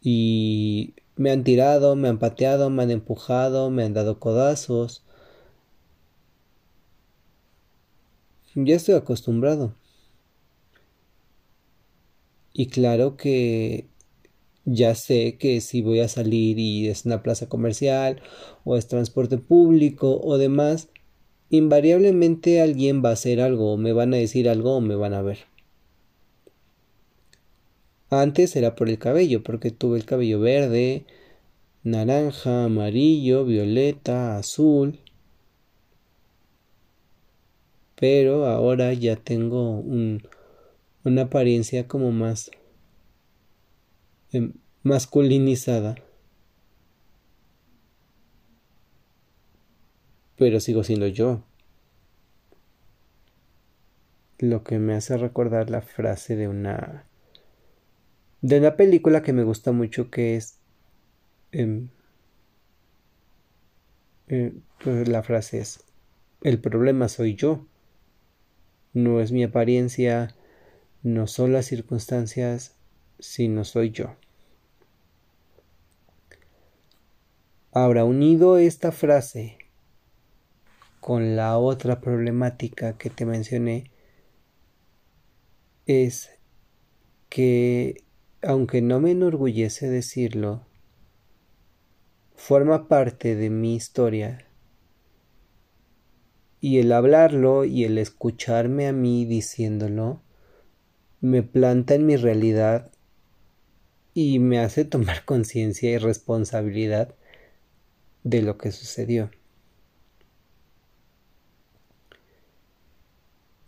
y 0.02 0.94
me 1.16 1.32
han 1.32 1.44
tirado, 1.44 1.96
me 1.96 2.10
han 2.10 2.20
pateado, 2.20 2.70
me 2.70 2.84
han 2.84 2.92
empujado, 2.92 3.70
me 3.70 3.84
han 3.84 3.94
dado 3.94 4.20
codazos. 4.20 5.04
Ya 8.56 8.76
estoy 8.76 8.96
acostumbrado. 8.96 9.74
Y 12.54 12.68
claro 12.68 13.18
que 13.18 13.88
ya 14.66 14.96
sé 14.96 15.38
que 15.38 15.60
si 15.62 15.82
voy 15.82 16.00
a 16.00 16.08
salir 16.08 16.60
y 16.60 16.88
es 16.88 17.06
una 17.06 17.24
plaza 17.24 17.50
comercial 17.50 18.22
o 18.64 18.78
es 18.78 18.88
transporte 18.88 19.38
público 19.38 20.22
o 20.22 20.38
demás, 20.38 20.90
invariablemente 21.50 22.62
alguien 22.62 23.04
va 23.04 23.10
a 23.10 23.14
hacer 23.14 23.42
algo, 23.42 23.74
o 23.74 23.78
me 23.78 23.94
van 23.94 24.14
a 24.14 24.18
decir 24.18 24.50
algo 24.50 24.78
o 24.78 24.82
me 24.82 24.96
van 24.96 25.14
a 25.14 25.22
ver. 25.22 25.40
Antes 28.10 28.56
era 28.56 28.76
por 28.76 28.90
el 28.90 29.00
cabello, 29.00 29.44
porque 29.44 29.72
tuve 29.72 29.98
el 29.98 30.06
cabello 30.06 30.40
verde, 30.40 31.06
naranja, 31.84 32.66
amarillo, 32.66 33.46
violeta, 33.46 34.38
azul. 34.38 35.00
Pero 37.96 38.46
ahora 38.46 38.94
ya 38.94 39.16
tengo 39.16 39.80
un, 39.80 40.24
una 41.04 41.24
apariencia 41.24 41.88
como 41.88 42.12
más 42.12 42.52
em, 44.32 44.54
masculinizada. 44.84 45.96
Pero 50.38 50.60
sigo 50.60 50.84
siendo 50.84 51.08
yo. 51.08 51.44
Lo 54.40 54.64
que 54.64 54.80
me 54.80 54.96
hace 54.96 55.18
recordar 55.18 55.70
la 55.70 55.82
frase 55.82 56.36
de 56.36 56.48
una 56.48 57.06
de 58.42 58.60
una 58.60 58.76
película 58.76 59.22
que 59.22 59.32
me 59.32 59.44
gusta 59.44 59.72
mucho 59.72 60.12
que 60.12 60.36
es 60.36 60.60
eh, 61.54 61.88
eh, 64.28 64.54
pues 64.84 65.08
la 65.08 65.24
frase 65.24 65.60
es 65.60 65.86
el 66.42 66.60
problema 66.60 67.08
soy 67.08 67.36
yo 67.36 67.66
no 68.94 69.22
es 69.22 69.32
mi 69.32 69.46
apariencia 69.46 70.36
no 71.04 71.28
son 71.28 71.54
las 71.54 71.68
circunstancias 71.68 72.76
sino 73.20 73.64
soy 73.64 73.92
yo 73.92 74.16
ahora 77.72 78.04
unido 78.04 78.58
esta 78.58 78.92
frase 78.92 79.58
con 81.00 81.36
la 81.36 81.58
otra 81.58 82.02
problemática 82.02 82.98
que 82.98 83.10
te 83.10 83.26
mencioné 83.26 83.92
es 85.86 86.32
que 87.30 88.04
aunque 88.44 88.82
no 88.82 89.00
me 89.00 89.12
enorgullece 89.12 89.90
decirlo, 89.90 90.66
forma 92.36 92.88
parte 92.90 93.36
de 93.36 93.50
mi 93.50 93.76
historia. 93.76 94.46
Y 96.60 96.80
el 96.80 96.92
hablarlo 96.92 97.64
y 97.66 97.86
el 97.86 97.98
escucharme 97.98 98.88
a 98.88 98.94
mí 98.94 99.26
diciéndolo 99.26 100.22
me 101.24 101.42
planta 101.42 101.96
en 101.96 102.06
mi 102.06 102.18
realidad 102.18 102.92
y 104.14 104.40
me 104.40 104.60
hace 104.60 104.84
tomar 104.84 105.24
conciencia 105.26 105.90
y 105.90 105.98
responsabilidad 105.98 107.16
de 108.24 108.42
lo 108.42 108.58
que 108.58 108.74
sucedió. 108.74 109.32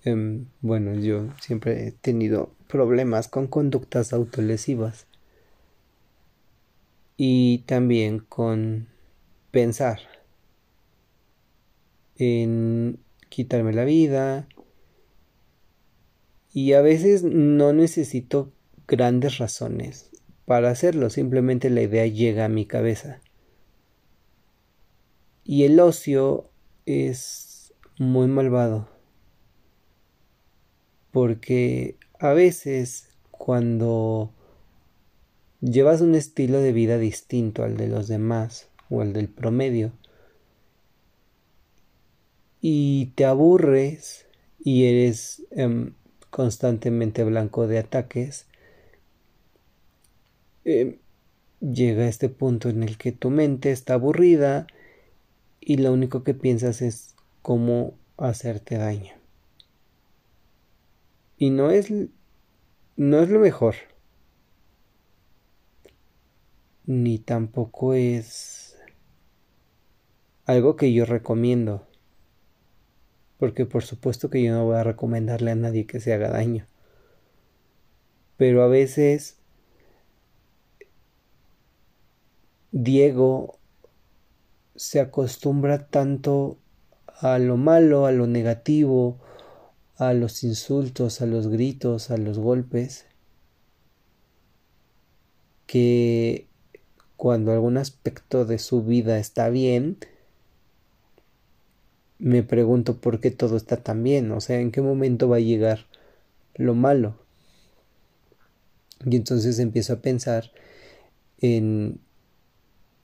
Em, 0.03 0.47
bueno, 0.59 0.95
yo 0.95 1.29
siempre 1.39 1.87
he 1.87 1.91
tenido 1.93 2.51
problemas 2.67 3.29
con 3.29 3.47
conductas 3.47 4.11
autolesivas 4.11 5.07
y 7.15 7.59
también 7.59 8.19
con 8.19 8.89
pensar 9.51 9.99
en 12.17 12.99
quitarme 13.29 13.71
la 13.71 13.85
vida 13.85 14.45
y 16.55 16.71
a 16.71 16.79
veces 16.79 17.21
no 17.21 17.73
necesito 17.73 18.53
grandes 18.87 19.39
razones 19.39 20.09
para 20.45 20.69
hacerlo, 20.69 21.09
simplemente 21.09 21.69
la 21.69 21.81
idea 21.81 22.07
llega 22.07 22.45
a 22.45 22.49
mi 22.49 22.65
cabeza. 22.65 23.19
Y 25.43 25.65
el 25.65 25.77
ocio 25.81 26.49
es 26.85 27.73
muy 27.99 28.27
malvado 28.27 28.87
porque 31.11 31.97
a 32.19 32.31
veces 32.31 33.09
cuando 33.31 34.31
llevas 35.59 35.99
un 35.99 36.15
estilo 36.15 36.61
de 36.61 36.71
vida 36.71 36.97
distinto 36.97 37.65
al 37.65 37.75
de 37.75 37.89
los 37.89 38.07
demás 38.07 38.69
o 38.89 39.01
al 39.01 39.11
del 39.11 39.27
promedio 39.27 39.91
y 42.61 43.07
te 43.15 43.25
aburres 43.25 44.25
y 44.57 44.85
eres 44.85 45.45
em, 45.51 45.93
constantemente 46.35 47.23
blanco 47.23 47.65
de 47.65 47.79
ataques, 47.79 48.45
em, 50.65 50.97
llega 51.61 52.09
este 52.09 52.27
punto 52.27 52.67
en 52.67 52.83
el 52.83 52.97
que 52.97 53.13
tu 53.13 53.29
mente 53.29 53.71
está 53.71 53.93
aburrida 53.93 54.67
y 55.61 55.77
lo 55.77 55.93
único 55.93 56.25
que 56.25 56.33
piensas 56.33 56.81
es 56.81 57.15
cómo 57.41 57.93
hacerte 58.17 58.77
daño. 58.77 59.13
Y 61.37 61.51
no 61.51 61.71
es 61.71 61.89
no 62.97 63.19
es 63.21 63.29
lo 63.29 63.39
mejor. 63.39 63.75
Ni 66.85 67.17
tampoco 67.17 67.93
es 67.93 68.77
algo 70.45 70.75
que 70.75 70.91
yo 70.91 71.05
recomiendo. 71.05 71.87
Porque 73.45 73.67
por 73.67 73.83
supuesto 73.83 74.31
que 74.31 74.41
yo 74.41 74.51
no 74.51 74.65
voy 74.65 74.75
a 74.75 74.83
recomendarle 74.83 75.51
a 75.51 75.55
nadie 75.55 75.85
que 75.85 75.99
se 75.99 76.11
haga 76.11 76.31
daño. 76.31 76.65
Pero 78.37 78.63
a 78.63 78.67
veces 78.67 79.37
Diego 82.71 83.59
se 84.75 84.99
acostumbra 84.99 85.89
tanto 85.89 86.57
a 87.05 87.37
lo 87.37 87.55
malo, 87.55 88.07
a 88.07 88.11
lo 88.11 88.25
negativo, 88.25 89.19
a 89.95 90.13
los 90.13 90.43
insultos, 90.43 91.21
a 91.21 91.27
los 91.27 91.47
gritos, 91.47 92.09
a 92.09 92.17
los 92.17 92.39
golpes, 92.39 93.05
que 95.67 96.47
cuando 97.15 97.51
algún 97.51 97.77
aspecto 97.77 98.43
de 98.43 98.57
su 98.57 98.81
vida 98.81 99.19
está 99.19 99.49
bien, 99.49 99.99
me 102.25 102.41
pregunto 102.41 102.97
por 102.97 103.19
qué 103.19 103.29
todo 103.29 103.55
está 103.55 103.77
tan 103.77 104.01
bien, 104.01 104.31
o 104.31 104.41
sea, 104.41 104.59
en 104.59 104.71
qué 104.71 104.81
momento 104.81 105.29
va 105.29 105.35
a 105.35 105.41
llegar 105.41 105.85
lo 106.55 106.73
malo. 106.73 107.19
Y 109.05 109.15
entonces 109.15 109.59
empiezo 109.59 109.93
a 109.93 110.01
pensar 110.01 110.51
en 111.37 111.99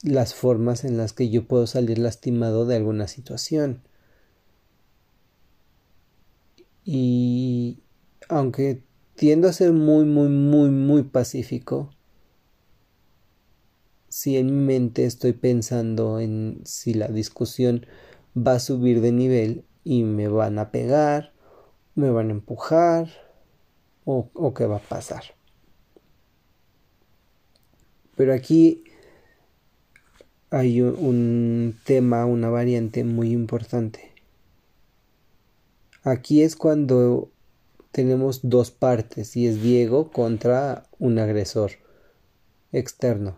las 0.01 0.34
formas 0.34 0.84
en 0.86 0.98
las 0.98 1.13
que 1.13 1.30
yo 1.30 1.46
puedo 1.46 1.68
salir 1.68 2.00
lastimado 2.00 2.66
de 2.66 2.78
alguna 2.78 3.08
situación. 3.08 3.84
Y 6.84 7.78
aunque 8.28 8.82
tiendo 9.13 9.48
a 9.48 9.54
ser 9.54 9.72
muy, 9.72 10.04
muy, 10.04 10.30
muy, 10.30 10.72
muy 10.72 11.04
pacífico, 11.04 11.92
si 14.10 14.38
en 14.38 14.48
mi 14.48 14.66
mente 14.66 15.06
estoy 15.06 15.34
pensando 15.34 16.20
en 16.20 16.62
si 16.66 16.96
la 16.96 17.08
discusión 17.08 17.86
va 18.36 18.54
a 18.54 18.60
subir 18.60 19.02
de 19.02 19.12
nivel 19.12 19.66
y 19.84 20.04
me 20.04 20.28
van 20.28 20.60
a 20.60 20.72
pegar, 20.72 21.34
me 21.96 22.10
van 22.10 22.30
a 22.30 22.32
empujar 22.32 23.10
o, 24.06 24.54
qué 24.54 24.66
va 24.66 24.78
a 24.78 24.80
pasar. 24.80 25.24
Pero 28.16 28.34
aquí 28.34 28.84
hay 30.50 30.82
un 30.82 31.78
tema, 31.86 32.26
una 32.26 32.50
variante 32.50 33.04
muy 33.04 33.32
importante. 33.32 34.12
Aquí 36.04 36.42
es 36.42 36.56
cuando 36.56 37.30
tenemos 37.92 38.40
dos 38.44 38.72
partes 38.72 39.36
y 39.38 39.48
es 39.48 39.62
Diego 39.62 40.12
contra 40.12 40.88
un 40.98 41.20
agresor 41.20 41.74
externo. 42.72 43.38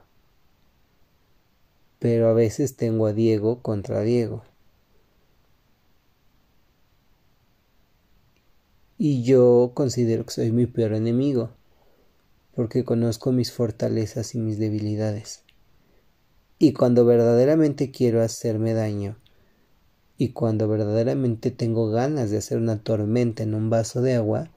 Pero 2.00 2.30
a 2.30 2.34
veces 2.34 2.76
tengo 2.76 3.08
a 3.08 3.14
Diego 3.14 3.62
contra 3.62 4.02
Diego. 4.02 4.44
Y 9.06 9.24
yo 9.24 9.72
considero 9.74 10.26
que 10.26 10.32
soy 10.32 10.54
mi 10.54 10.66
peor 10.66 10.94
enemigo, 10.94 11.50
porque 12.56 12.86
conozco 12.86 13.34
mis 13.34 13.52
fortalezas 13.52 14.34
y 14.34 14.39
mis 14.39 14.58
debilidades. 14.58 15.44
Y 16.58 16.72
cuando 16.72 17.04
verdaderamente 17.04 17.92
quiero 17.92 18.22
hacerme 18.22 18.74
daño, 18.74 19.18
y 20.18 20.30
cuando 20.30 20.70
verdaderamente 20.70 21.52
tengo 21.52 21.89
ganas 21.89 22.32
de 22.32 22.38
hacer 22.38 22.58
una 22.58 22.82
tormenta 22.82 23.44
en 23.44 23.56
un 23.56 23.70
vaso 23.70 24.02
de 24.02 24.13
agua, 24.13 24.52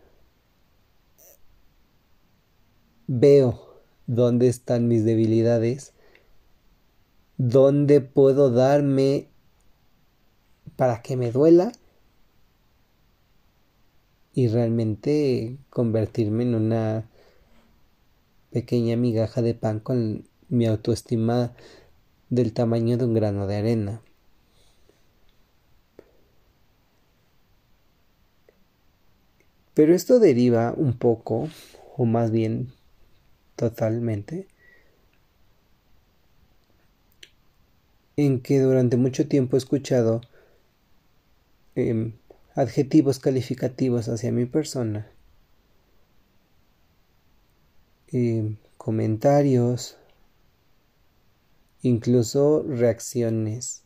veo 3.09 3.83
dónde 4.07 4.47
están 4.47 4.87
mis 4.87 5.05
debilidades, 5.05 5.93
dónde 7.37 8.01
puedo 8.01 8.53
darme 8.53 9.27
para 10.77 11.03
que 11.03 11.17
me 11.17 11.33
duela 11.33 11.73
y 14.37 14.49
realmente 14.49 15.57
convertirme 15.71 16.43
en 16.43 16.55
una 16.55 17.09
pequeña 18.53 18.95
migaja 18.95 19.41
de 19.41 19.55
pan 19.55 19.81
con 19.81 20.29
mi 20.51 20.67
autoestima 20.67 21.55
del 22.29 22.53
tamaño 22.53 22.99
de 22.99 23.07
un 23.07 23.15
grano 23.15 23.47
de 23.47 23.57
arena. 23.57 24.03
Pero 29.73 29.95
esto 29.95 30.19
deriva 30.19 30.75
un 30.77 30.93
poco, 30.99 31.49
o 31.97 32.05
más 32.05 32.31
bien 32.31 32.73
totalmente, 33.57 34.49
en 38.19 38.41
que 38.41 38.61
durante 38.61 38.99
mucho 38.99 39.29
tiempo 39.29 39.57
he 39.57 39.59
escuchado 39.59 40.21
em, 41.75 42.13
adjetivos 42.57 43.19
calificativos 43.19 44.09
hacia 44.09 44.33
mi 44.33 44.47
persona, 44.47 45.07
em, 48.09 48.57
comentarios, 48.79 49.99
incluso 51.83 52.63
reacciones, 52.67 53.85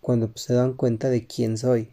cuando 0.00 0.32
se 0.34 0.54
dan 0.54 0.72
cuenta 0.72 1.10
de 1.10 1.26
quién 1.26 1.58
soy. 1.58 1.92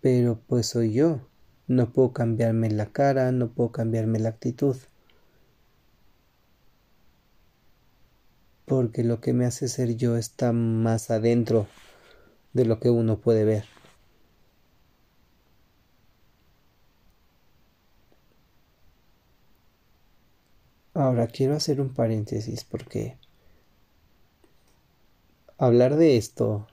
Pero 0.00 0.40
pues 0.46 0.68
soy 0.68 0.94
yo, 0.94 1.20
no 1.66 1.92
puedo 1.92 2.14
cambiarme 2.14 2.70
la 2.70 2.86
cara, 2.92 3.30
no 3.30 3.52
puedo 3.52 3.72
cambiarme 3.72 4.18
la 4.20 4.30
actitud. 4.30 4.76
Porque 8.66 9.04
lo 9.04 9.20
que 9.20 9.32
me 9.32 9.46
hace 9.46 9.68
ser 9.68 9.96
yo 9.96 10.16
está 10.16 10.52
más 10.52 11.10
adentro 11.10 11.66
de 12.52 12.64
lo 12.66 12.78
que 12.78 12.90
uno 12.90 13.18
puede 13.18 13.44
ver. 13.44 13.64
Ahora 20.94 21.26
quiero 21.26 21.54
hacer 21.54 21.80
un 21.80 21.94
paréntesis 21.94 22.64
porque 22.64 23.18
hablar 25.58 25.96
de 25.96 26.16
esto 26.16 26.66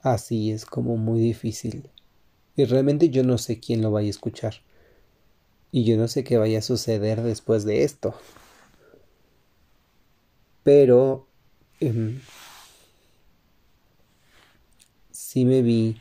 así 0.00 0.50
es 0.50 0.66
como 0.66 0.96
muy 0.96 1.20
difícil. 1.20 1.90
Y 2.56 2.64
realmente 2.64 3.08
yo 3.08 3.22
no 3.22 3.38
sé 3.38 3.60
quién 3.60 3.82
lo 3.82 3.90
vaya 3.90 4.08
a 4.08 4.10
escuchar. 4.10 4.54
Y 5.70 5.84
yo 5.84 5.96
no 5.96 6.08
sé 6.08 6.24
qué 6.24 6.36
vaya 6.36 6.58
a 6.58 6.62
suceder 6.62 7.22
después 7.22 7.64
de 7.64 7.84
esto. 7.84 8.14
Pero 10.62 11.26
eh, 11.80 12.18
sí 15.10 15.44
me 15.44 15.62
vi 15.62 15.96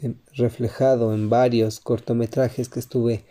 em, 0.00 0.14
reflejado 0.34 1.14
en 1.14 1.28
varios 1.28 1.78
cortometrajes 1.80 2.68
que 2.68 2.80
estuve 2.80 3.24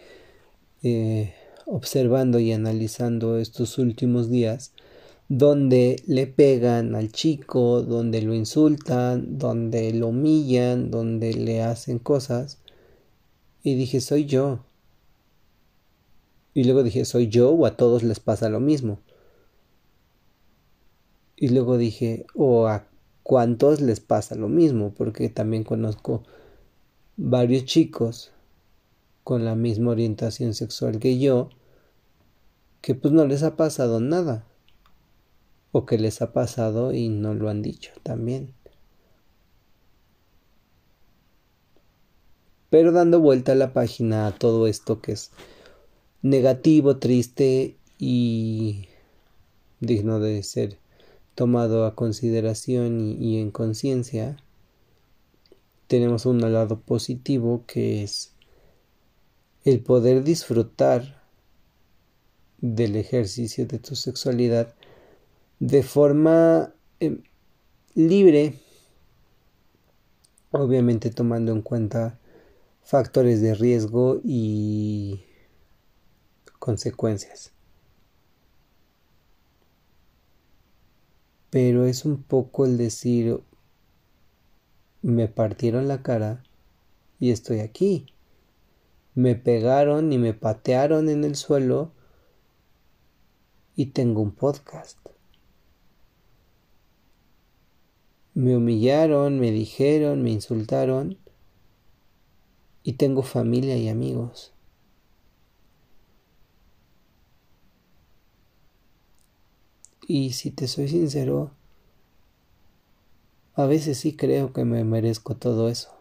eh, 0.84 1.34
observando 1.66 2.40
y 2.40 2.52
analizando 2.52 3.38
estos 3.38 3.78
últimos 3.78 4.30
días, 4.30 4.74
donde 5.30 6.04
le 6.08 6.28
pegan 6.28 6.94
al 6.96 7.12
chico, 7.12 7.82
donde 7.82 8.22
lo 8.22 8.34
insultan, 8.34 9.38
donde 9.40 9.94
lo 9.94 10.10
humillan, 10.10 10.92
donde 10.92 11.34
le 11.34 11.62
hacen 11.62 12.00
cosas. 12.00 12.60
Y 13.64 13.76
dije, 13.76 14.02
soy 14.02 14.26
yo. 14.26 14.60
Y 16.54 16.66
luego 16.66 16.84
dije, 16.84 17.06
soy 17.06 17.30
yo 17.30 17.52
o 17.52 17.66
a 17.66 17.78
todos 17.78 18.04
les 18.04 18.20
pasa 18.20 18.50
lo 18.50 18.60
mismo. 18.60 19.00
Y 21.42 21.50
luego 21.50 21.80
dije, 21.80 22.28
o 22.36 22.68
a 22.68 22.86
cuántos 23.24 23.82
les 23.82 24.00
pasa 24.00 24.36
lo 24.36 24.48
mismo, 24.48 24.94
porque 24.94 25.28
también 25.28 25.64
conozco 25.64 26.22
varios 27.18 27.66
chicos 27.66 28.32
con 29.24 29.44
la 29.44 29.56
misma 29.56 29.90
orientación 29.90 30.54
sexual 30.54 31.00
que 31.00 31.18
yo, 31.18 31.50
que 32.82 32.94
pues 32.94 33.12
no 33.12 33.26
les 33.26 33.42
ha 33.42 33.58
pasado 33.58 34.00
nada. 34.00 34.46
O 35.72 35.88
que 35.88 35.98
les 35.98 36.22
ha 36.22 36.32
pasado 36.32 36.94
y 36.94 37.10
no 37.10 37.34
lo 37.34 37.50
han 37.50 37.64
dicho 37.64 37.92
también. 38.04 38.54
Pero 42.70 42.92
dando 42.92 43.20
vuelta 43.20 43.54
a 43.54 43.56
la 43.56 43.74
página 43.74 44.28
a 44.28 44.38
todo 44.38 44.68
esto 44.68 45.02
que 45.02 45.14
es 45.14 45.32
negativo, 46.22 46.98
triste 46.98 47.78
y 47.98 48.90
digno 49.80 50.20
de 50.20 50.44
ser 50.44 50.81
tomado 51.42 51.88
a 51.88 51.96
consideración 51.96 53.18
y, 53.20 53.42
en 53.42 53.50
conciencia, 53.50 54.38
tenemos 55.88 56.28
un 56.28 56.40
lado 56.40 56.82
positivo 56.82 57.64
que 57.66 58.04
es 58.04 58.36
el 59.66 59.82
poder 59.82 60.24
disfrutar 60.24 61.24
del 62.60 62.96
ejercicio 62.96 63.66
de 63.66 63.80
tu 63.80 63.96
sexualidad 63.96 64.76
de 65.60 65.82
forma 65.82 66.76
em, 67.00 67.24
libre, 67.96 68.60
obviamente 70.52 71.10
tomando 71.10 71.52
en 71.54 71.64
cuenta 71.64 72.20
factores 72.84 73.42
de 73.42 73.56
riesgo 73.56 74.22
y 74.24 75.24
consecuencias. 76.60 77.52
Pero 81.52 81.86
es 81.86 82.06
un 82.06 82.24
poco 82.24 82.66
el 82.66 82.78
decir, 82.78 83.42
me 85.04 85.28
partieron 85.28 85.88
la 85.88 86.02
cara 86.02 86.44
y 87.20 87.30
estoy 87.30 87.60
aquí. 87.60 88.08
Me 89.14 89.36
pegaron 89.36 90.12
y 90.14 90.18
me 90.18 90.34
patearon 90.34 91.10
en 91.10 91.24
el 91.26 91.36
suelo 91.36 91.92
y 93.76 93.88
tengo 93.88 94.22
un 94.22 94.32
podcast. 94.32 94.98
Me 98.34 98.56
humillaron, 98.56 99.38
me 99.38 99.52
dijeron, 99.52 100.24
me 100.24 100.32
insultaron 100.32 101.18
y 102.82 102.94
tengo 102.94 103.24
familia 103.24 103.76
y 103.76 103.90
amigos. 103.90 104.54
Y 110.08 110.34
si 110.34 110.52
te 110.52 110.68
soy 110.68 110.88
sincero, 110.88 111.52
a 113.54 113.66
veces 113.66 114.00
sí 114.00 114.16
creo 114.16 114.54
que 114.54 114.66
me 114.66 114.84
merezco 114.84 115.36
todo 115.36 115.70
eso, 115.70 115.92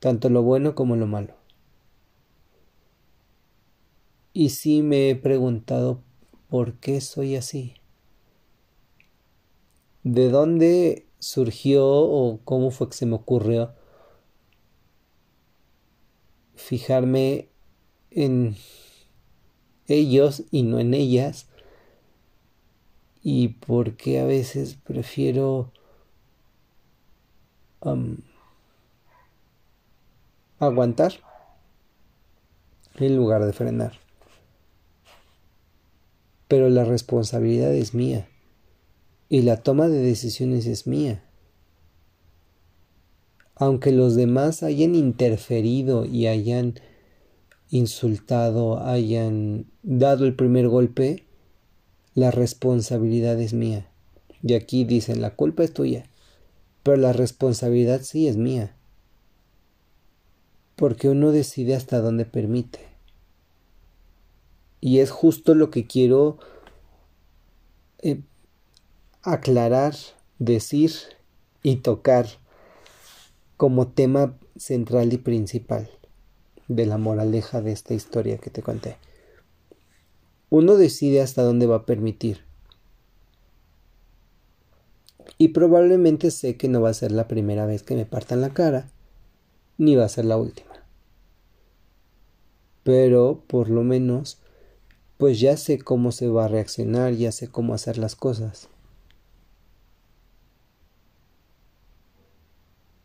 tanto 0.00 0.30
lo 0.30 0.42
bueno 0.42 0.74
como 0.74 0.96
lo 0.96 1.06
malo. 1.06 1.34
Y 4.32 4.50
sí 4.50 4.82
me 4.82 5.10
he 5.10 5.16
preguntado 5.16 6.00
por 6.48 6.74
qué 6.74 7.00
soy 7.00 7.36
así. 7.36 7.74
¿De 10.04 10.30
dónde 10.30 11.06
surgió 11.18 11.86
o 11.86 12.38
cómo 12.44 12.70
fue 12.70 12.88
que 12.88 12.96
se 12.96 13.06
me 13.06 13.16
ocurrió 13.16 13.72
fijarme 16.54 17.48
en 18.10 18.56
ellos 19.88 20.44
y 20.50 20.62
no 20.62 20.78
en 20.78 20.94
ellas? 20.94 21.48
¿Y 23.30 23.48
por 23.48 23.94
qué 23.94 24.20
a 24.20 24.24
veces 24.24 24.78
prefiero 24.86 25.70
aguantar 30.58 31.12
en 32.94 33.16
lugar 33.16 33.44
de 33.44 33.52
frenar? 33.52 33.92
Pero 36.48 36.70
la 36.70 36.84
responsabilidad 36.84 37.74
es 37.74 37.92
mía 37.92 38.26
y 39.28 39.42
la 39.42 39.58
toma 39.58 39.88
de 39.88 40.00
decisiones 40.00 40.64
es 40.64 40.86
mía. 40.86 41.22
Aunque 43.56 43.92
los 43.92 44.16
demás 44.16 44.62
hayan 44.62 44.94
interferido 44.94 46.06
y 46.06 46.28
hayan 46.28 46.80
insultado, 47.68 48.82
hayan 48.82 49.66
dado 49.82 50.24
el 50.24 50.34
primer 50.34 50.68
golpe, 50.68 51.27
la 52.18 52.32
responsabilidad 52.32 53.40
es 53.40 53.54
mía. 53.54 53.86
Y 54.42 54.54
aquí 54.54 54.84
dicen, 54.84 55.20
la 55.20 55.36
culpa 55.36 55.62
es 55.62 55.72
tuya, 55.72 56.06
pero 56.82 56.96
la 56.96 57.12
responsabilidad 57.12 58.00
sí 58.02 58.26
es 58.26 58.36
mía. 58.36 58.74
Porque 60.74 61.08
uno 61.08 61.30
decide 61.30 61.76
hasta 61.76 62.00
dónde 62.00 62.24
permite. 62.24 62.80
Y 64.80 64.98
es 64.98 65.12
justo 65.12 65.54
lo 65.54 65.70
que 65.70 65.86
quiero 65.86 66.38
eh, 68.02 68.20
aclarar, 69.22 69.94
decir 70.40 70.92
y 71.62 71.76
tocar 71.76 72.26
como 73.56 73.86
tema 73.86 74.36
central 74.56 75.12
y 75.12 75.18
principal 75.18 75.88
de 76.66 76.84
la 76.84 76.98
moraleja 76.98 77.60
de 77.60 77.70
esta 77.70 77.94
historia 77.94 78.38
que 78.38 78.50
te 78.50 78.62
conté. 78.62 78.96
Uno 80.50 80.76
decide 80.76 81.20
hasta 81.20 81.42
dónde 81.42 81.66
va 81.66 81.76
a 81.76 81.86
permitir. 81.86 82.40
Y 85.36 85.48
probablemente 85.48 86.30
sé 86.30 86.56
que 86.56 86.68
no 86.68 86.80
va 86.80 86.90
a 86.90 86.94
ser 86.94 87.12
la 87.12 87.28
primera 87.28 87.66
vez 87.66 87.82
que 87.82 87.94
me 87.94 88.06
partan 88.06 88.40
la 88.40 88.54
cara, 88.54 88.88
ni 89.76 89.94
va 89.94 90.04
a 90.04 90.08
ser 90.08 90.24
la 90.24 90.36
última. 90.36 90.68
Pero 92.82 93.44
por 93.46 93.68
lo 93.68 93.82
menos, 93.84 94.38
pues 95.18 95.38
ya 95.38 95.56
sé 95.56 95.78
cómo 95.78 96.12
se 96.12 96.28
va 96.28 96.46
a 96.46 96.48
reaccionar, 96.48 97.12
ya 97.12 97.30
sé 97.32 97.48
cómo 97.48 97.74
hacer 97.74 97.98
las 97.98 98.16
cosas. 98.16 98.68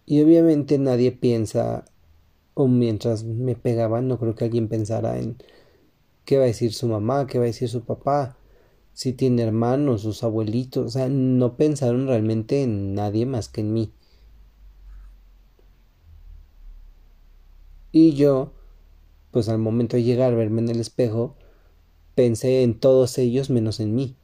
Y 0.05 0.21
obviamente 0.21 0.77
nadie 0.77 1.11
piensa, 1.11 1.85
o 2.53 2.67
mientras 2.67 3.23
me 3.23 3.55
pegaban, 3.55 4.07
no 4.07 4.19
creo 4.19 4.35
que 4.35 4.45
alguien 4.45 4.67
pensara 4.67 5.19
en 5.19 5.37
qué 6.25 6.37
va 6.37 6.43
a 6.43 6.47
decir 6.47 6.73
su 6.73 6.87
mamá, 6.87 7.27
qué 7.27 7.37
va 7.37 7.45
a 7.45 7.47
decir 7.47 7.69
su 7.69 7.83
papá, 7.83 8.37
si 8.93 9.13
tiene 9.13 9.43
hermanos, 9.43 10.01
sus 10.01 10.23
abuelitos, 10.23 10.85
o 10.85 10.89
sea, 10.89 11.09
no 11.09 11.57
pensaron 11.57 12.07
realmente 12.07 12.63
en 12.63 12.93
nadie 12.95 13.25
más 13.25 13.49
que 13.49 13.61
en 13.61 13.73
mí. 13.73 13.91
Y 17.91 18.13
yo, 18.13 18.53
pues 19.31 19.49
al 19.49 19.59
momento 19.59 19.97
de 19.97 20.03
llegar 20.03 20.33
a 20.33 20.35
verme 20.35 20.61
en 20.61 20.69
el 20.69 20.79
espejo, 20.79 21.35
pensé 22.15 22.63
en 22.63 22.79
todos 22.79 23.17
ellos 23.17 23.49
menos 23.49 23.79
en 23.79 23.95
mí. 23.95 24.15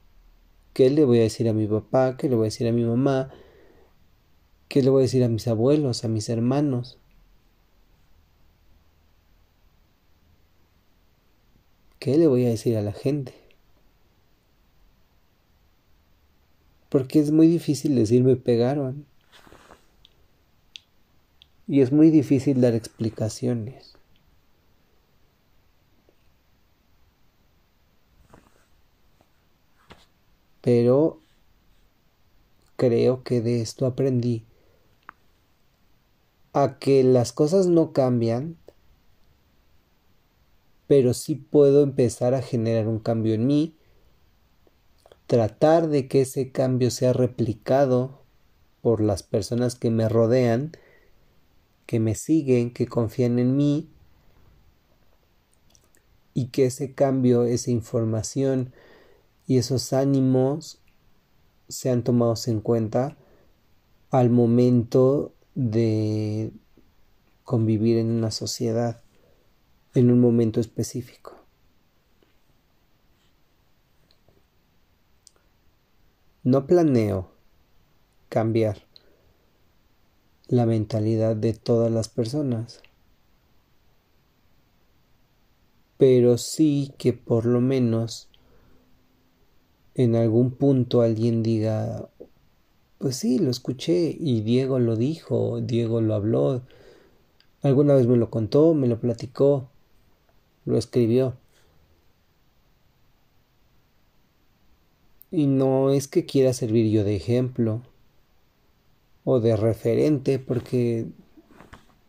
¿Qué 0.74 0.90
le 0.90 1.04
voy 1.04 1.20
a 1.20 1.24
decir 1.24 1.50
a 1.50 1.54
mi 1.54 1.68
papá? 1.68 2.16
¿Qué 2.18 2.30
le 2.30 2.36
voy 2.36 2.46
a 2.46 2.52
decir 2.52 2.68
a 2.68 2.72
mi 2.72 2.84
mamá? 2.84 3.32
¿Qué 4.68 4.84
le 4.84 4.90
voy 4.92 5.02
a 5.02 5.04
decir 5.04 5.24
a 5.24 5.30
mis 5.30 5.48
abuelos, 5.48 6.04
a 6.06 6.08
mis 6.08 6.30
hermanos? 6.30 6.99
¿Qué 12.00 12.18
le 12.18 12.28
voy 12.28 12.46
a 12.46 12.50
decir 12.50 12.78
a 12.78 12.82
la 12.82 12.94
gente? 12.94 13.34
Porque 16.90 17.20
es 17.20 17.32
muy 17.32 17.48
difícil 17.48 17.96
decir 17.96 18.24
me 18.24 18.36
pegaron. 18.36 19.06
Y 21.68 21.82
es 21.82 21.92
muy 21.92 22.10
difícil 22.10 22.62
dar 22.62 22.74
explicaciones. 22.74 23.94
Pero 30.62 31.20
creo 32.76 33.24
que 33.24 33.42
de 33.42 33.62
esto 33.62 33.86
aprendí 33.86 34.46
a 36.54 36.80
que 36.80 37.04
las 37.04 37.34
cosas 37.34 37.68
no 37.68 37.94
cambian, 37.94 38.58
pero 40.90 41.14
sí 41.14 41.36
puedo 41.36 41.84
empezar 41.84 42.34
a 42.34 42.42
generar 42.42 42.88
un 42.88 42.98
cambio 42.98 43.36
en 43.36 43.46
mí, 43.46 43.76
tratar 45.28 45.88
de 45.88 46.08
que 46.08 46.22
ese 46.22 46.52
cambio 46.52 46.90
sea 46.90 47.14
replicado 47.14 48.24
por 48.82 49.00
las 49.00 49.22
personas 49.22 49.76
que 49.76 49.92
me 49.92 50.10
rodean, 50.10 50.72
que 51.86 52.00
me 52.00 52.16
siguen, 52.16 52.74
que 52.74 52.88
confían 52.88 53.38
en 53.38 53.56
mí, 53.56 53.88
y 56.34 56.48
que 56.48 56.66
ese 56.66 56.96
cambio, 56.96 57.44
esa 57.44 57.70
información 57.70 58.74
y 59.46 59.60
esos 59.60 59.94
ánimos 59.94 60.82
sean 61.68 62.04
tomados 62.04 62.48
en 62.48 62.62
cuenta 62.62 63.16
al 64.10 64.32
momento 64.32 65.36
de 65.54 66.52
convivir 67.44 68.00
en 68.00 68.10
una 68.10 68.32
sociedad 68.32 69.04
en 69.94 70.12
un 70.12 70.20
momento 70.20 70.60
específico. 70.60 71.36
No 76.44 76.68
planeo 76.68 77.32
cambiar 78.30 78.86
la 80.48 80.66
mentalidad 80.66 81.36
de 81.36 81.54
todas 81.54 81.92
las 81.92 82.10
personas, 82.10 82.82
pero 85.98 86.38
sí 86.38 86.94
que 86.98 87.14
por 87.14 87.46
lo 87.46 87.62
menos 87.62 88.30
en 89.96 90.16
algún 90.16 90.52
punto 90.52 91.02
alguien 91.02 91.44
diga, 91.44 92.10
pues 93.00 93.18
sí, 93.18 93.38
lo 93.38 93.52
escuché 93.52 94.16
y 94.18 94.42
Diego 94.42 94.80
lo 94.80 94.96
dijo, 94.96 95.60
Diego 95.62 96.00
lo 96.00 96.14
habló, 96.16 96.62
alguna 97.62 97.96
vez 97.96 98.08
me 98.08 98.18
lo 98.18 98.30
contó, 98.30 98.74
me 98.74 98.88
lo 98.88 99.00
platicó, 99.00 99.70
lo 100.70 100.78
escribió. 100.78 101.36
Y 105.32 105.48
no 105.48 105.92
es 105.92 106.08
que 106.08 106.26
quiera 106.26 106.54
servir 106.54 106.92
yo 106.92 107.04
de 107.04 107.16
ejemplo 107.16 107.82
o 109.24 109.40
de 109.40 109.56
referente 109.56 110.40
porque 110.40 111.08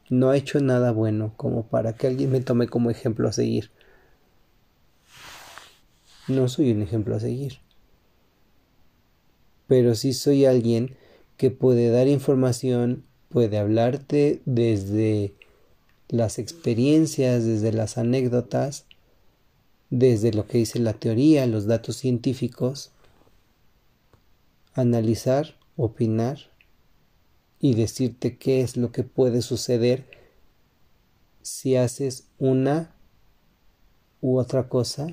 no 0.08 0.30
ha 0.30 0.36
hecho 0.36 0.60
nada 0.60 0.92
bueno 0.92 1.34
como 1.36 1.66
para 1.66 1.94
que 1.94 2.06
alguien 2.06 2.32
me 2.32 2.40
tome 2.40 2.66
como 2.66 2.90
ejemplo 2.90 3.28
a 3.28 3.32
seguir. 3.32 3.70
No 6.28 6.48
soy 6.48 6.72
un 6.72 6.82
ejemplo 6.82 7.16
a 7.16 7.20
seguir. 7.20 7.58
Pero 9.66 9.94
sí 9.94 10.12
soy 10.12 10.46
alguien 10.46 10.96
que 11.36 11.50
puede 11.50 11.90
dar 11.90 12.08
información, 12.08 13.04
puede 13.28 13.58
hablarte 13.58 14.42
desde 14.44 15.34
las 16.10 16.38
experiencias, 16.38 17.44
desde 17.44 17.72
las 17.72 17.98
anécdotas, 17.98 18.86
desde 19.90 20.32
lo 20.32 20.46
que 20.46 20.58
dice 20.58 20.78
la 20.78 20.92
teoría, 20.92 21.46
los 21.46 21.66
datos 21.66 21.96
científicos, 21.96 22.90
analizar, 24.74 25.56
opinar 25.76 26.38
y 27.58 27.74
decirte 27.74 28.38
qué 28.38 28.60
es 28.60 28.76
lo 28.76 28.92
que 28.92 29.02
puede 29.02 29.42
suceder 29.42 30.06
si 31.42 31.76
haces 31.76 32.28
una 32.38 32.94
u 34.20 34.38
otra 34.38 34.68
cosa 34.68 35.08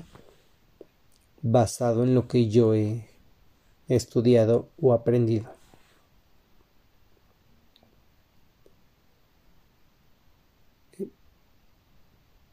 basado 1.42 2.04
en 2.04 2.14
lo 2.14 2.28
que 2.28 2.48
yo 2.48 2.74
he 2.74 3.08
estudiado 3.88 4.68
o 4.80 4.92
aprendido. 4.92 5.57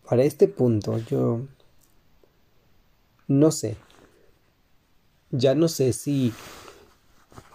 Para 0.07 0.23
este 0.23 0.47
punto 0.47 0.97
yo 0.99 1.41
no 3.27 3.51
sé. 3.51 3.77
Ya 5.31 5.55
no 5.55 5.67
sé 5.67 5.93
si 5.93 6.33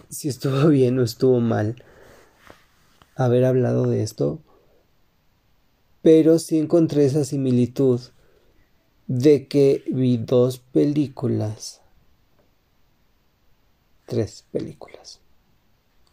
si 0.09 0.27
estuvo 0.27 0.67
bien 0.69 0.99
o 0.99 1.03
estuvo 1.03 1.39
mal 1.39 1.83
haber 3.15 3.45
hablado 3.45 3.87
de 3.87 4.03
esto, 4.03 4.39
pero 6.01 6.39
sí 6.39 6.57
encontré 6.57 7.05
esa 7.05 7.23
similitud 7.23 8.01
de 9.07 9.47
que 9.47 9.83
vi 9.91 10.17
dos 10.17 10.59
películas, 10.59 11.81
tres 14.05 14.45
películas, 14.51 15.19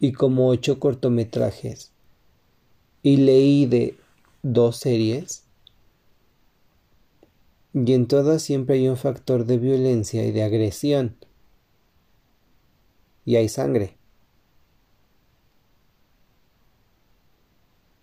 y 0.01 0.12
como 0.12 0.48
ocho 0.48 0.79
cortometrajes, 0.79 1.92
y 3.03 3.18
leí 3.18 3.66
de 3.66 3.96
dos 4.42 4.77
series, 4.77 5.44
y 7.87 7.93
en 7.93 8.07
todas 8.07 8.43
siempre 8.43 8.77
hay 8.77 8.88
un 8.88 8.97
factor 8.97 9.45
de 9.45 9.59
violencia 9.59 10.25
y 10.25 10.33
de 10.33 10.43
agresión, 10.43 11.17
y 13.25 13.37
hay 13.37 13.49
sangre. 13.49 13.97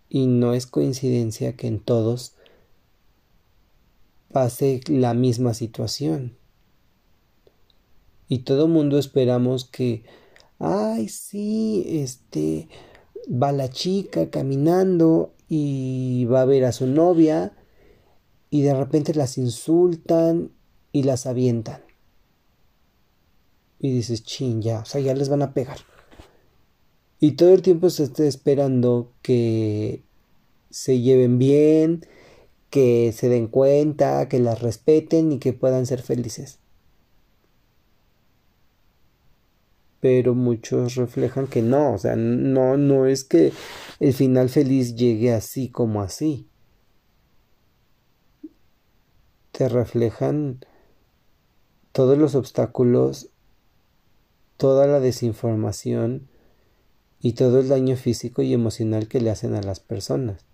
Y 0.07 0.27
no 0.27 0.53
es 0.53 0.65
coincidencia 0.67 1.57
que 1.57 1.67
en 1.67 1.79
todos 1.79 2.35
pase 4.31 4.81
la 4.87 5.13
misma 5.13 5.53
situación. 5.53 6.37
Y 8.27 8.39
todo 8.39 8.67
mundo 8.67 8.97
esperamos 8.97 9.65
que, 9.65 10.05
ay, 10.59 11.09
sí, 11.09 11.85
este, 11.87 12.69
va 13.29 13.51
la 13.51 13.69
chica 13.69 14.29
caminando 14.29 15.33
y 15.49 16.25
va 16.25 16.41
a 16.41 16.45
ver 16.45 16.65
a 16.65 16.71
su 16.71 16.87
novia 16.87 17.53
y 18.55 18.61
de 18.61 18.73
repente 18.73 19.13
las 19.13 19.37
insultan 19.37 20.49
y 20.93 21.03
las 21.03 21.25
avientan. 21.25 21.81
Y 23.79 23.91
dices, 23.91 24.23
chin, 24.23 24.61
ya, 24.61 24.79
o 24.79 24.85
sea, 24.85 25.01
ya 25.01 25.13
les 25.13 25.27
van 25.27 25.41
a 25.41 25.53
pegar. 25.53 25.79
Y 27.19 27.33
todo 27.33 27.53
el 27.53 27.61
tiempo 27.61 27.89
se 27.89 28.03
está 28.03 28.23
esperando 28.23 29.11
que 29.21 30.03
se 30.69 31.01
lleven 31.01 31.37
bien, 31.37 32.05
que 32.69 33.11
se 33.11 33.27
den 33.27 33.47
cuenta, 33.47 34.29
que 34.29 34.39
las 34.39 34.61
respeten 34.61 35.33
y 35.33 35.39
que 35.39 35.51
puedan 35.51 35.85
ser 35.85 36.01
felices. 36.01 36.59
Pero 39.99 40.33
muchos 40.33 40.95
reflejan 40.95 41.47
que 41.47 41.61
no, 41.61 41.95
o 41.95 41.97
sea, 41.97 42.15
no, 42.15 42.77
no 42.77 43.05
es 43.05 43.25
que 43.25 43.51
el 43.99 44.13
final 44.13 44.47
feliz 44.47 44.95
llegue 44.95 45.33
así 45.33 45.67
como 45.67 46.01
así. 46.01 46.47
Te 49.55 49.69
reflejan 49.69 50.59
todos 51.91 52.17
los 52.17 52.35
obstáculos, 52.35 53.29
toda 54.57 54.87
la 54.87 54.99
desinformación 54.99 56.27
y 57.21 57.33
todo 57.33 57.59
el 57.59 57.69
daño 57.69 57.95
físico 57.95 58.41
y 58.41 58.53
emocional 58.53 59.07
que 59.07 59.21
le 59.21 59.29
hacen 59.29 59.55
a 59.55 59.61
las 59.61 59.79
personas 59.79 60.45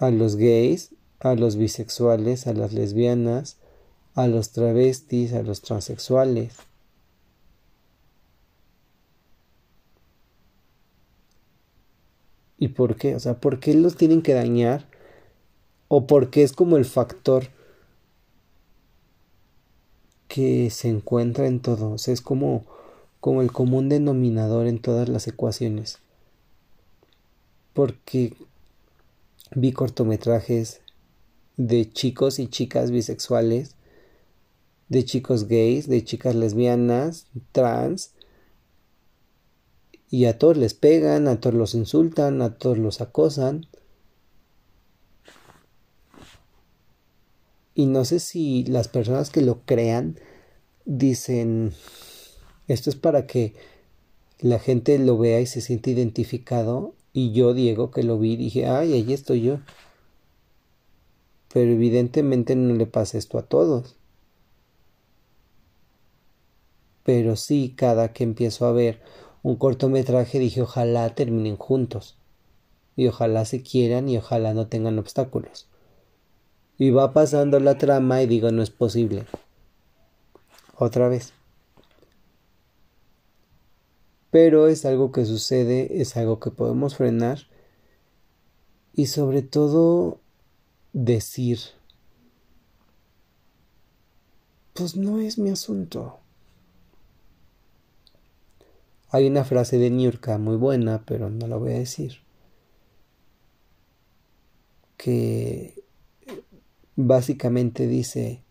a 0.00 0.10
los 0.10 0.36
gays, 0.36 0.94
a 1.20 1.34
los 1.34 1.56
bisexuales, 1.56 2.46
a 2.46 2.54
las 2.54 2.72
lesbianas, 2.72 3.58
a 4.14 4.26
los 4.26 4.50
travestis, 4.50 5.34
a 5.34 5.42
los 5.42 5.60
transexuales. 5.60 6.56
¿Y 12.58 12.68
por 12.68 12.96
qué? 12.96 13.14
O 13.14 13.20
sea, 13.20 13.40
¿por 13.40 13.60
qué 13.60 13.74
los 13.74 13.96
tienen 13.96 14.22
que 14.22 14.32
dañar? 14.32 14.86
¿O 15.88 16.06
por 16.06 16.30
qué 16.30 16.42
es 16.42 16.52
como 16.52 16.78
el 16.78 16.86
factor 16.86 17.48
que 20.30 20.70
se 20.70 20.88
encuentra 20.88 21.48
en 21.48 21.58
todo? 21.58 21.90
O 21.90 21.98
sea, 21.98 22.14
es 22.14 22.20
como, 22.20 22.64
como 23.18 23.42
el 23.42 23.50
común 23.50 23.88
denominador 23.88 24.68
en 24.68 24.80
todas 24.80 25.08
las 25.08 25.26
ecuaciones. 25.26 25.98
Porque 27.74 28.34
vi 29.54 29.72
cortometrajes 29.72 30.82
de 31.56 31.90
chicos 31.90 32.38
y 32.38 32.46
chicas 32.46 32.92
bisexuales, 32.92 33.74
de 34.88 35.04
chicos 35.04 35.48
gays, 35.48 35.88
de 35.88 36.04
chicas 36.04 36.36
lesbianas, 36.36 37.26
trans, 37.50 38.12
y 40.10 40.26
a 40.26 40.38
todos 40.38 40.56
les 40.56 40.74
pegan, 40.74 41.26
a 41.26 41.40
todos 41.40 41.56
los 41.56 41.74
insultan, 41.74 42.40
a 42.40 42.56
todos 42.56 42.78
los 42.78 43.00
acosan. 43.00 43.66
Y 47.80 47.86
no 47.86 48.04
sé 48.04 48.20
si 48.20 48.62
las 48.64 48.88
personas 48.88 49.30
que 49.30 49.40
lo 49.40 49.62
crean 49.64 50.20
dicen, 50.84 51.72
esto 52.68 52.90
es 52.90 52.96
para 52.96 53.26
que 53.26 53.54
la 54.38 54.58
gente 54.58 54.98
lo 54.98 55.16
vea 55.16 55.40
y 55.40 55.46
se 55.46 55.62
siente 55.62 55.90
identificado 55.90 56.92
y 57.14 57.32
yo, 57.32 57.54
Diego, 57.54 57.90
que 57.90 58.02
lo 58.02 58.18
vi, 58.18 58.36
dije, 58.36 58.66
ay, 58.66 58.92
ahí 58.92 59.14
estoy 59.14 59.40
yo. 59.40 59.60
Pero 61.54 61.72
evidentemente 61.72 62.54
no 62.54 62.74
le 62.74 62.84
pasa 62.84 63.16
esto 63.16 63.38
a 63.38 63.46
todos. 63.46 63.96
Pero 67.02 67.34
sí, 67.34 67.72
cada 67.74 68.12
que 68.12 68.24
empiezo 68.24 68.66
a 68.66 68.72
ver 68.72 69.00
un 69.42 69.56
cortometraje, 69.56 70.38
dije, 70.38 70.60
ojalá 70.60 71.14
terminen 71.14 71.56
juntos. 71.56 72.18
Y 72.94 73.06
ojalá 73.06 73.46
se 73.46 73.62
quieran 73.62 74.10
y 74.10 74.18
ojalá 74.18 74.52
no 74.52 74.66
tengan 74.66 74.98
obstáculos. 74.98 75.69
Y 76.80 76.90
va 76.90 77.12
pasando 77.12 77.60
la 77.60 77.78
trama 77.78 78.22
y 78.22 78.26
digo, 78.26 78.50
no 78.50 78.60
es 78.60 78.70
posible. 78.70 79.24
Otra 80.76 81.08
vez 81.08 81.32
pero 84.30 84.68
es 84.68 84.84
algo 84.84 85.12
que 85.12 85.24
sucede, 85.24 86.00
es 86.00 86.16
algo 86.16 86.38
que 86.38 86.50
podemos 86.50 86.96
frenar 86.96 87.40
y 88.94 89.06
sobre 89.06 89.42
todo 89.42 90.20
decir, 90.92 91.58
pues 94.74 94.96
no 94.96 95.20
es 95.20 95.38
mi 95.38 95.50
asunto. 95.50 96.18
Hay 99.10 99.26
una 99.26 99.44
frase 99.44 99.78
de 99.78 99.90
Niurka 99.90 100.38
muy 100.38 100.56
buena, 100.56 101.04
pero 101.04 101.30
no 101.30 101.48
la 101.48 101.56
voy 101.56 101.72
a 101.72 101.78
decir, 101.78 102.18
que 104.96 105.82
básicamente 107.06 107.86
dice, 107.86 108.42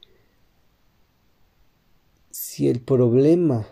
si 2.31 2.69
el 2.69 2.81
problema 2.81 3.67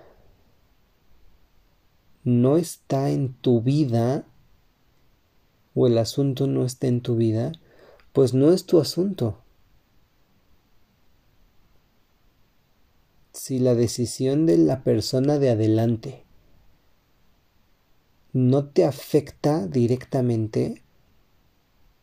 no 2.24 2.58
está 2.58 3.10
en 3.10 3.34
tu 3.34 3.62
vida 3.62 4.26
o 5.76 5.88
el 5.88 5.98
asunto 5.98 6.48
no 6.48 6.66
está 6.66 6.88
en 6.88 7.02
tu 7.02 7.16
vida, 7.16 7.54
pues 8.14 8.34
no 8.34 8.52
es 8.52 8.66
tu 8.66 8.80
asunto. 8.80 9.38
Si 13.32 13.60
la 13.60 13.76
decisión 13.76 14.46
de 14.46 14.58
la 14.58 14.84
persona 14.84 15.38
de 15.38 15.52
adelante 15.52 16.26
no 18.34 18.66
te 18.66 18.86
afecta 18.86 19.68
directamente, 19.68 20.84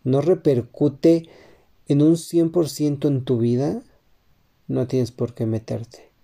no 0.04 0.20
repercute 0.20 1.28
en 1.88 2.02
un 2.02 2.16
100% 2.16 3.08
en 3.08 3.24
tu 3.24 3.38
vida, 3.38 3.82
no 4.68 4.86
tienes 4.86 5.12
por 5.12 5.34
qué 5.34 5.46
meterte. 5.46 6.14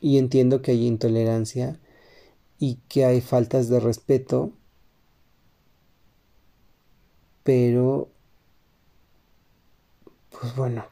y 0.00 0.18
entiendo 0.18 0.62
que 0.62 0.72
hay 0.72 0.86
intolerancia 0.86 1.78
y 2.58 2.76
que 2.88 3.04
hay 3.04 3.20
faltas 3.20 3.68
de 3.68 3.80
respeto, 3.80 4.52
pero 7.42 8.08
pues 10.30 10.56
bueno, 10.56 10.86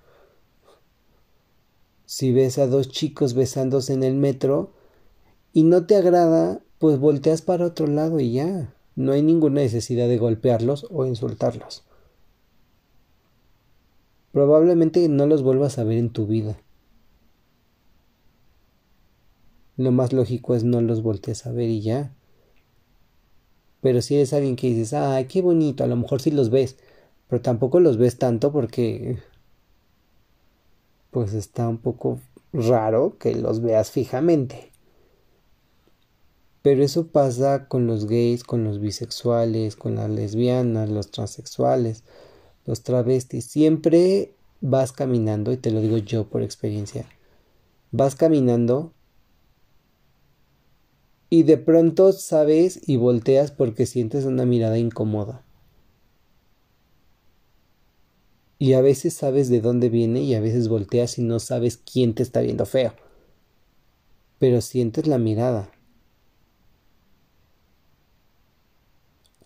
si 2.05 2.33
ves 2.33 2.59
a 2.59 2.67
dos 2.67 2.89
chicos 2.89 3.35
besándose 3.35 3.95
en 3.95 4.03
el 4.03 4.15
metro 4.15 4.73
y 5.53 5.63
no 5.63 5.87
te 5.87 5.97
agrada, 5.97 6.61
pues 6.79 6.99
volteas 6.99 7.43
para 7.43 7.67
otro 7.67 7.87
lado 7.87 8.21
y 8.21 8.33
ya. 8.33 8.75
No 8.99 9.13
hay 9.13 9.23
ninguna 9.23 9.61
necesidad 9.61 10.09
de 10.09 10.19
golpearlos 10.19 10.85
o 10.91 11.07
insultarlos. 11.07 11.85
Probablemente 14.33 15.09
no 15.09 15.25
los 15.29 15.45
vuelvas 15.45 15.79
a 15.79 15.85
ver 15.85 15.99
en 15.99 16.11
tu 16.11 16.27
vida. 16.27 16.59
Lo 19.77 19.93
más 19.93 20.13
lógico 20.13 20.57
es 20.57 20.65
no 20.65 20.81
los 20.81 21.05
voltees 21.05 21.47
a 21.47 21.53
ver 21.53 21.69
y 21.69 21.81
ya. 21.81 22.13
Pero 23.83 24.03
si 24.03 24.17
eres 24.17 24.33
alguien 24.33 24.57
que 24.57 24.67
dices, 24.71 24.93
ay, 24.95 25.27
qué 25.27 25.43
bonito, 25.43 25.85
a 25.85 25.87
lo 25.87 25.95
mejor 25.95 26.21
sí 26.21 26.33
los 26.33 26.51
ves, 26.51 26.77
pero 27.29 27.41
tampoco 27.41 27.79
los 27.79 27.99
ves 27.99 28.19
tanto 28.19 28.51
porque 28.51 29.21
pues 31.13 31.35
está 31.35 31.69
un 31.69 31.79
poco 31.79 32.19
raro 32.53 33.17
que 33.17 33.33
los 33.37 33.63
veas 33.63 33.93
fijamente. 33.93 34.73
Pero 36.69 36.85
eso 36.85 37.07
pasa 37.07 37.67
con 37.67 37.87
los 37.87 38.05
gays, 38.05 38.45
con 38.45 38.63
los 38.63 38.79
bisexuales, 38.79 39.75
con 39.75 39.95
las 39.95 40.11
lesbianas, 40.11 40.91
los 40.91 41.11
transexuales, 41.11 42.05
los 42.67 42.83
travestis. 42.83 43.47
Siempre 43.47 44.35
vas 44.61 44.93
caminando, 44.93 45.51
y 45.51 45.57
te 45.57 45.71
lo 45.71 45.81
digo 45.81 45.97
yo 45.97 46.29
por 46.29 46.43
experiencia, 46.43 47.07
vas 47.91 48.17
caminando 48.17 48.93
y 51.31 51.45
de 51.45 51.57
pronto 51.57 52.13
sabes 52.13 52.87
y 52.87 52.99
volteas 52.99 53.51
porque 53.51 53.87
sientes 53.87 54.27
una 54.27 54.45
mirada 54.45 54.77
incómoda. 54.77 55.43
Y 58.59 58.75
a 58.75 58.83
veces 58.83 59.15
sabes 59.15 59.49
de 59.49 59.63
dónde 59.63 59.89
viene 59.89 60.21
y 60.21 60.35
a 60.35 60.41
veces 60.41 60.69
volteas 60.69 61.17
y 61.17 61.23
no 61.23 61.39
sabes 61.39 61.79
quién 61.79 62.13
te 62.13 62.23
está 62.23 62.43
viendo 62.43 62.67
feo. 62.67 62.93
Pero 64.39 64.61
sientes 64.61 65.07
la 65.07 65.17
mirada. 65.17 65.73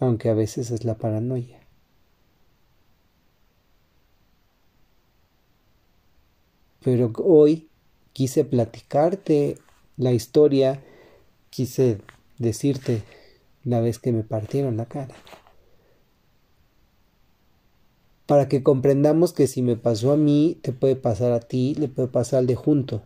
Aunque 0.02 0.30
a 0.30 0.34
veces 0.34 0.72
es 0.72 0.84
la 0.84 0.96
paranoia. 0.96 1.60
Pero 6.82 7.12
hoy 7.18 7.68
quise 8.12 8.44
platicarte 8.44 9.58
la 9.96 10.10
historia 10.10 10.82
quise 11.50 12.00
decirte 12.38 13.04
la 13.62 13.80
vez 13.80 14.00
que 14.00 14.10
me 14.10 14.24
partieron 14.24 14.76
la 14.76 14.86
cara. 14.86 15.14
Para 18.26 18.48
que 18.48 18.64
comprendamos 18.64 19.32
que 19.32 19.46
si 19.46 19.62
me 19.62 19.76
pasó 19.76 20.10
a 20.10 20.16
mí, 20.16 20.58
te 20.62 20.72
puede 20.72 20.96
pasar 20.96 21.30
a 21.30 21.38
ti, 21.38 21.76
le 21.76 21.86
puede 21.86 22.08
pasar 22.08 22.40
al 22.40 22.48
de 22.48 22.56
junto. 22.56 23.02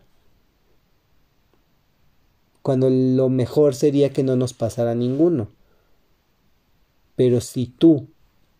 Cuando 2.63 2.89
lo 2.89 3.29
mejor 3.29 3.75
sería 3.75 4.09
que 4.09 4.23
no 4.23 4.35
nos 4.35 4.53
pasara 4.53 4.93
a 4.93 4.95
ninguno. 4.95 5.55
Pero 7.17 7.41
si 7.41 7.65
tú 7.65 8.07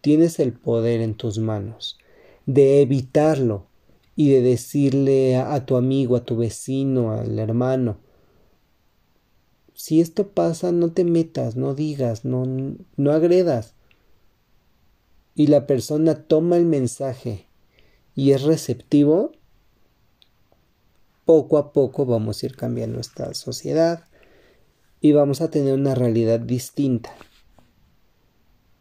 tienes 0.02 0.40
el 0.40 0.52
poder 0.52 1.00
en 1.02 1.14
tus 1.14 1.38
manos 1.38 2.00
de 2.48 2.82
evitarlo 2.82 3.68
y 4.16 4.32
de 4.32 4.42
decirle 4.42 5.38
a, 5.38 5.64
tu 5.66 5.78
amigo, 5.78 6.16
a 6.16 6.26
tu 6.26 6.38
vecino, 6.38 7.12
al 7.12 7.38
hermano, 7.38 8.00
si 9.76 10.02
esto 10.02 10.30
pasa, 10.30 10.72
no 10.72 10.92
te 10.92 11.04
metas, 11.04 11.56
no 11.56 11.76
digas, 11.76 12.26
no, 12.26 12.46
no 12.96 13.12
agredas. 13.12 13.76
Y 15.36 15.48
la 15.48 15.68
persona 15.68 16.24
toma 16.24 16.58
el 16.58 16.66
mensaje 16.66 17.46
y 18.16 18.32
es 18.32 18.42
receptivo, 18.42 19.34
poco 21.26 21.60
a 21.60 21.74
poco 21.74 22.08
vamos 22.08 22.42
a 22.42 22.48
ir 22.48 22.56
cambiando 22.56 22.96
nuestra 22.96 23.36
sociedad 23.36 24.06
y 25.00 25.12
vamos 25.12 25.42
a 25.42 25.52
tener 25.52 25.76
una 25.76 25.94
realidad 25.94 26.40
distinta. 26.40 27.12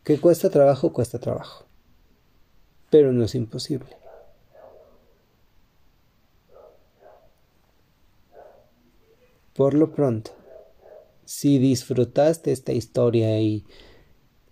Que 0.07 0.21
cuesta 0.21 0.51
trabajo, 0.51 0.93
cuesta 0.93 1.19
trabajo. 1.19 1.65
Pero 2.91 3.13
no 3.13 3.25
es 3.25 3.35
imposible. 3.35 3.97
Por 9.53 9.75
lo 9.75 9.91
pronto, 9.91 10.31
si 11.25 11.59
disfrutaste 11.59 12.53
esta 12.53 12.71
historia 12.71 13.41
y 13.41 13.65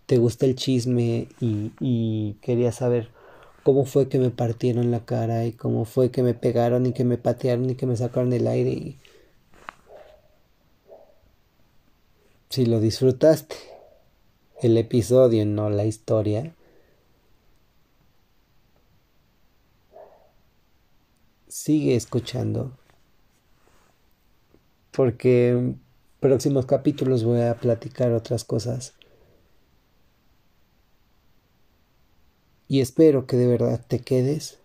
te 0.07 0.19
gusta 0.19 0.45
el 0.45 0.57
chisme 0.57 1.29
y, 1.41 1.71
y 1.79 2.35
querías 2.43 2.75
saber 2.75 3.11
cómo 3.63 3.85
fue 3.85 4.09
que 4.09 4.19
me 4.19 4.31
partieron 4.31 4.91
la 4.91 5.05
cara 5.05 5.47
y 5.47 5.53
cómo 5.53 5.85
fue 5.85 6.11
que 6.11 6.25
me 6.25 6.35
pegaron 6.35 6.85
y 6.85 6.93
que 6.93 7.05
me 7.05 7.17
patearon 7.17 7.71
y 7.71 7.77
que 7.77 7.87
me 7.87 7.97
sacaron 7.97 8.33
el 8.33 8.49
aire 8.49 8.71
y 8.71 8.99
si 12.49 12.67
lo 12.67 12.81
disfrutaste 12.81 13.74
el 14.65 14.79
episodio 14.79 15.45
no 15.45 15.69
la 15.69 15.85
historia 15.85 16.55
sigue 21.49 21.97
escuchando 21.97 22.73
porque 24.91 25.75
próximos 26.19 26.65
capítulos 26.65 27.25
voy 27.25 27.43
a 27.43 27.57
platicar 27.57 28.13
otras 28.13 28.45
cosas. 28.45 28.95
Y 32.67 32.81
espero 32.81 33.27
que 33.27 33.37
de 33.37 33.47
verdad 33.47 33.85
te 33.87 33.99
quedes 33.99 34.61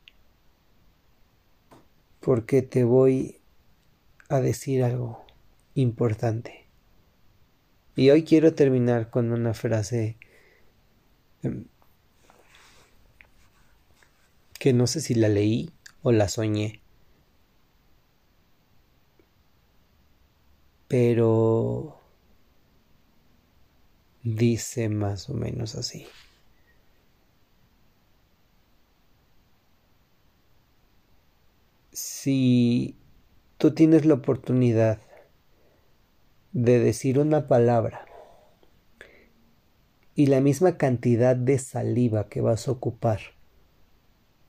porque 2.21 2.62
te 2.62 2.85
voy 2.85 3.41
a 4.29 4.39
decir 4.39 4.81
algo 4.81 5.25
importante. 5.75 6.59
Y 7.99 8.12
hoy 8.12 8.23
quiero 8.23 8.53
terminar 8.53 9.09
con 9.09 9.33
una 9.33 9.53
frase 9.53 10.15
em, 11.43 11.65
que 14.57 14.71
no 14.71 14.88
sé 14.88 15.01
si 15.01 15.15
la 15.15 15.27
leí 15.27 15.73
o 16.01 16.13
la 16.13 16.29
soñé. 16.29 16.81
pero 20.88 21.99
dice 24.23 24.88
más 24.89 25.29
o 25.29 25.33
menos 25.33 25.75
así. 25.75 26.07
Si 31.91 32.95
tú 33.57 33.73
tienes 33.73 34.05
la 34.05 34.13
oportunidad 34.13 34.99
de 36.51 36.79
decir 36.79 37.19
una 37.19 37.47
palabra 37.47 38.05
y 40.15 40.25
la 40.25 40.41
misma 40.41 40.77
cantidad 40.77 41.35
de 41.35 41.59
saliva 41.59 42.27
que 42.27 42.41
vas 42.41 42.67
a 42.67 42.71
ocupar 42.71 43.19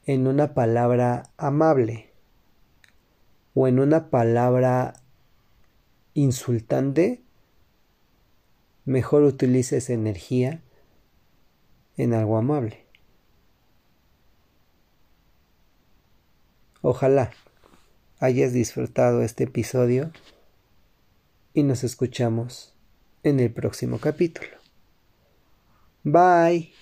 en 0.05 0.27
una 0.27 0.55
palabra 0.55 1.31
amable 1.37 2.11
o 3.55 3.69
en 3.69 3.79
una 3.79 4.11
palabra 4.11 4.95
insultante, 6.15 7.23
mejor 8.85 9.23
utilice 9.23 9.77
esa 9.77 9.93
energía 9.93 10.63
en 11.97 12.15
algo 12.15 12.37
amable. 12.37 12.87
Ojalá 16.83 17.31
hayas 18.19 18.53
disfrutado 18.53 19.23
este 19.23 19.45
episodio 19.45 20.11
y 21.55 21.63
nos 21.63 21.85
escuchamos 21.85 22.75
en 23.23 23.41
el 23.41 23.53
próximo 23.53 23.99
capítulo. 23.99 24.57
Bye. 26.05 26.73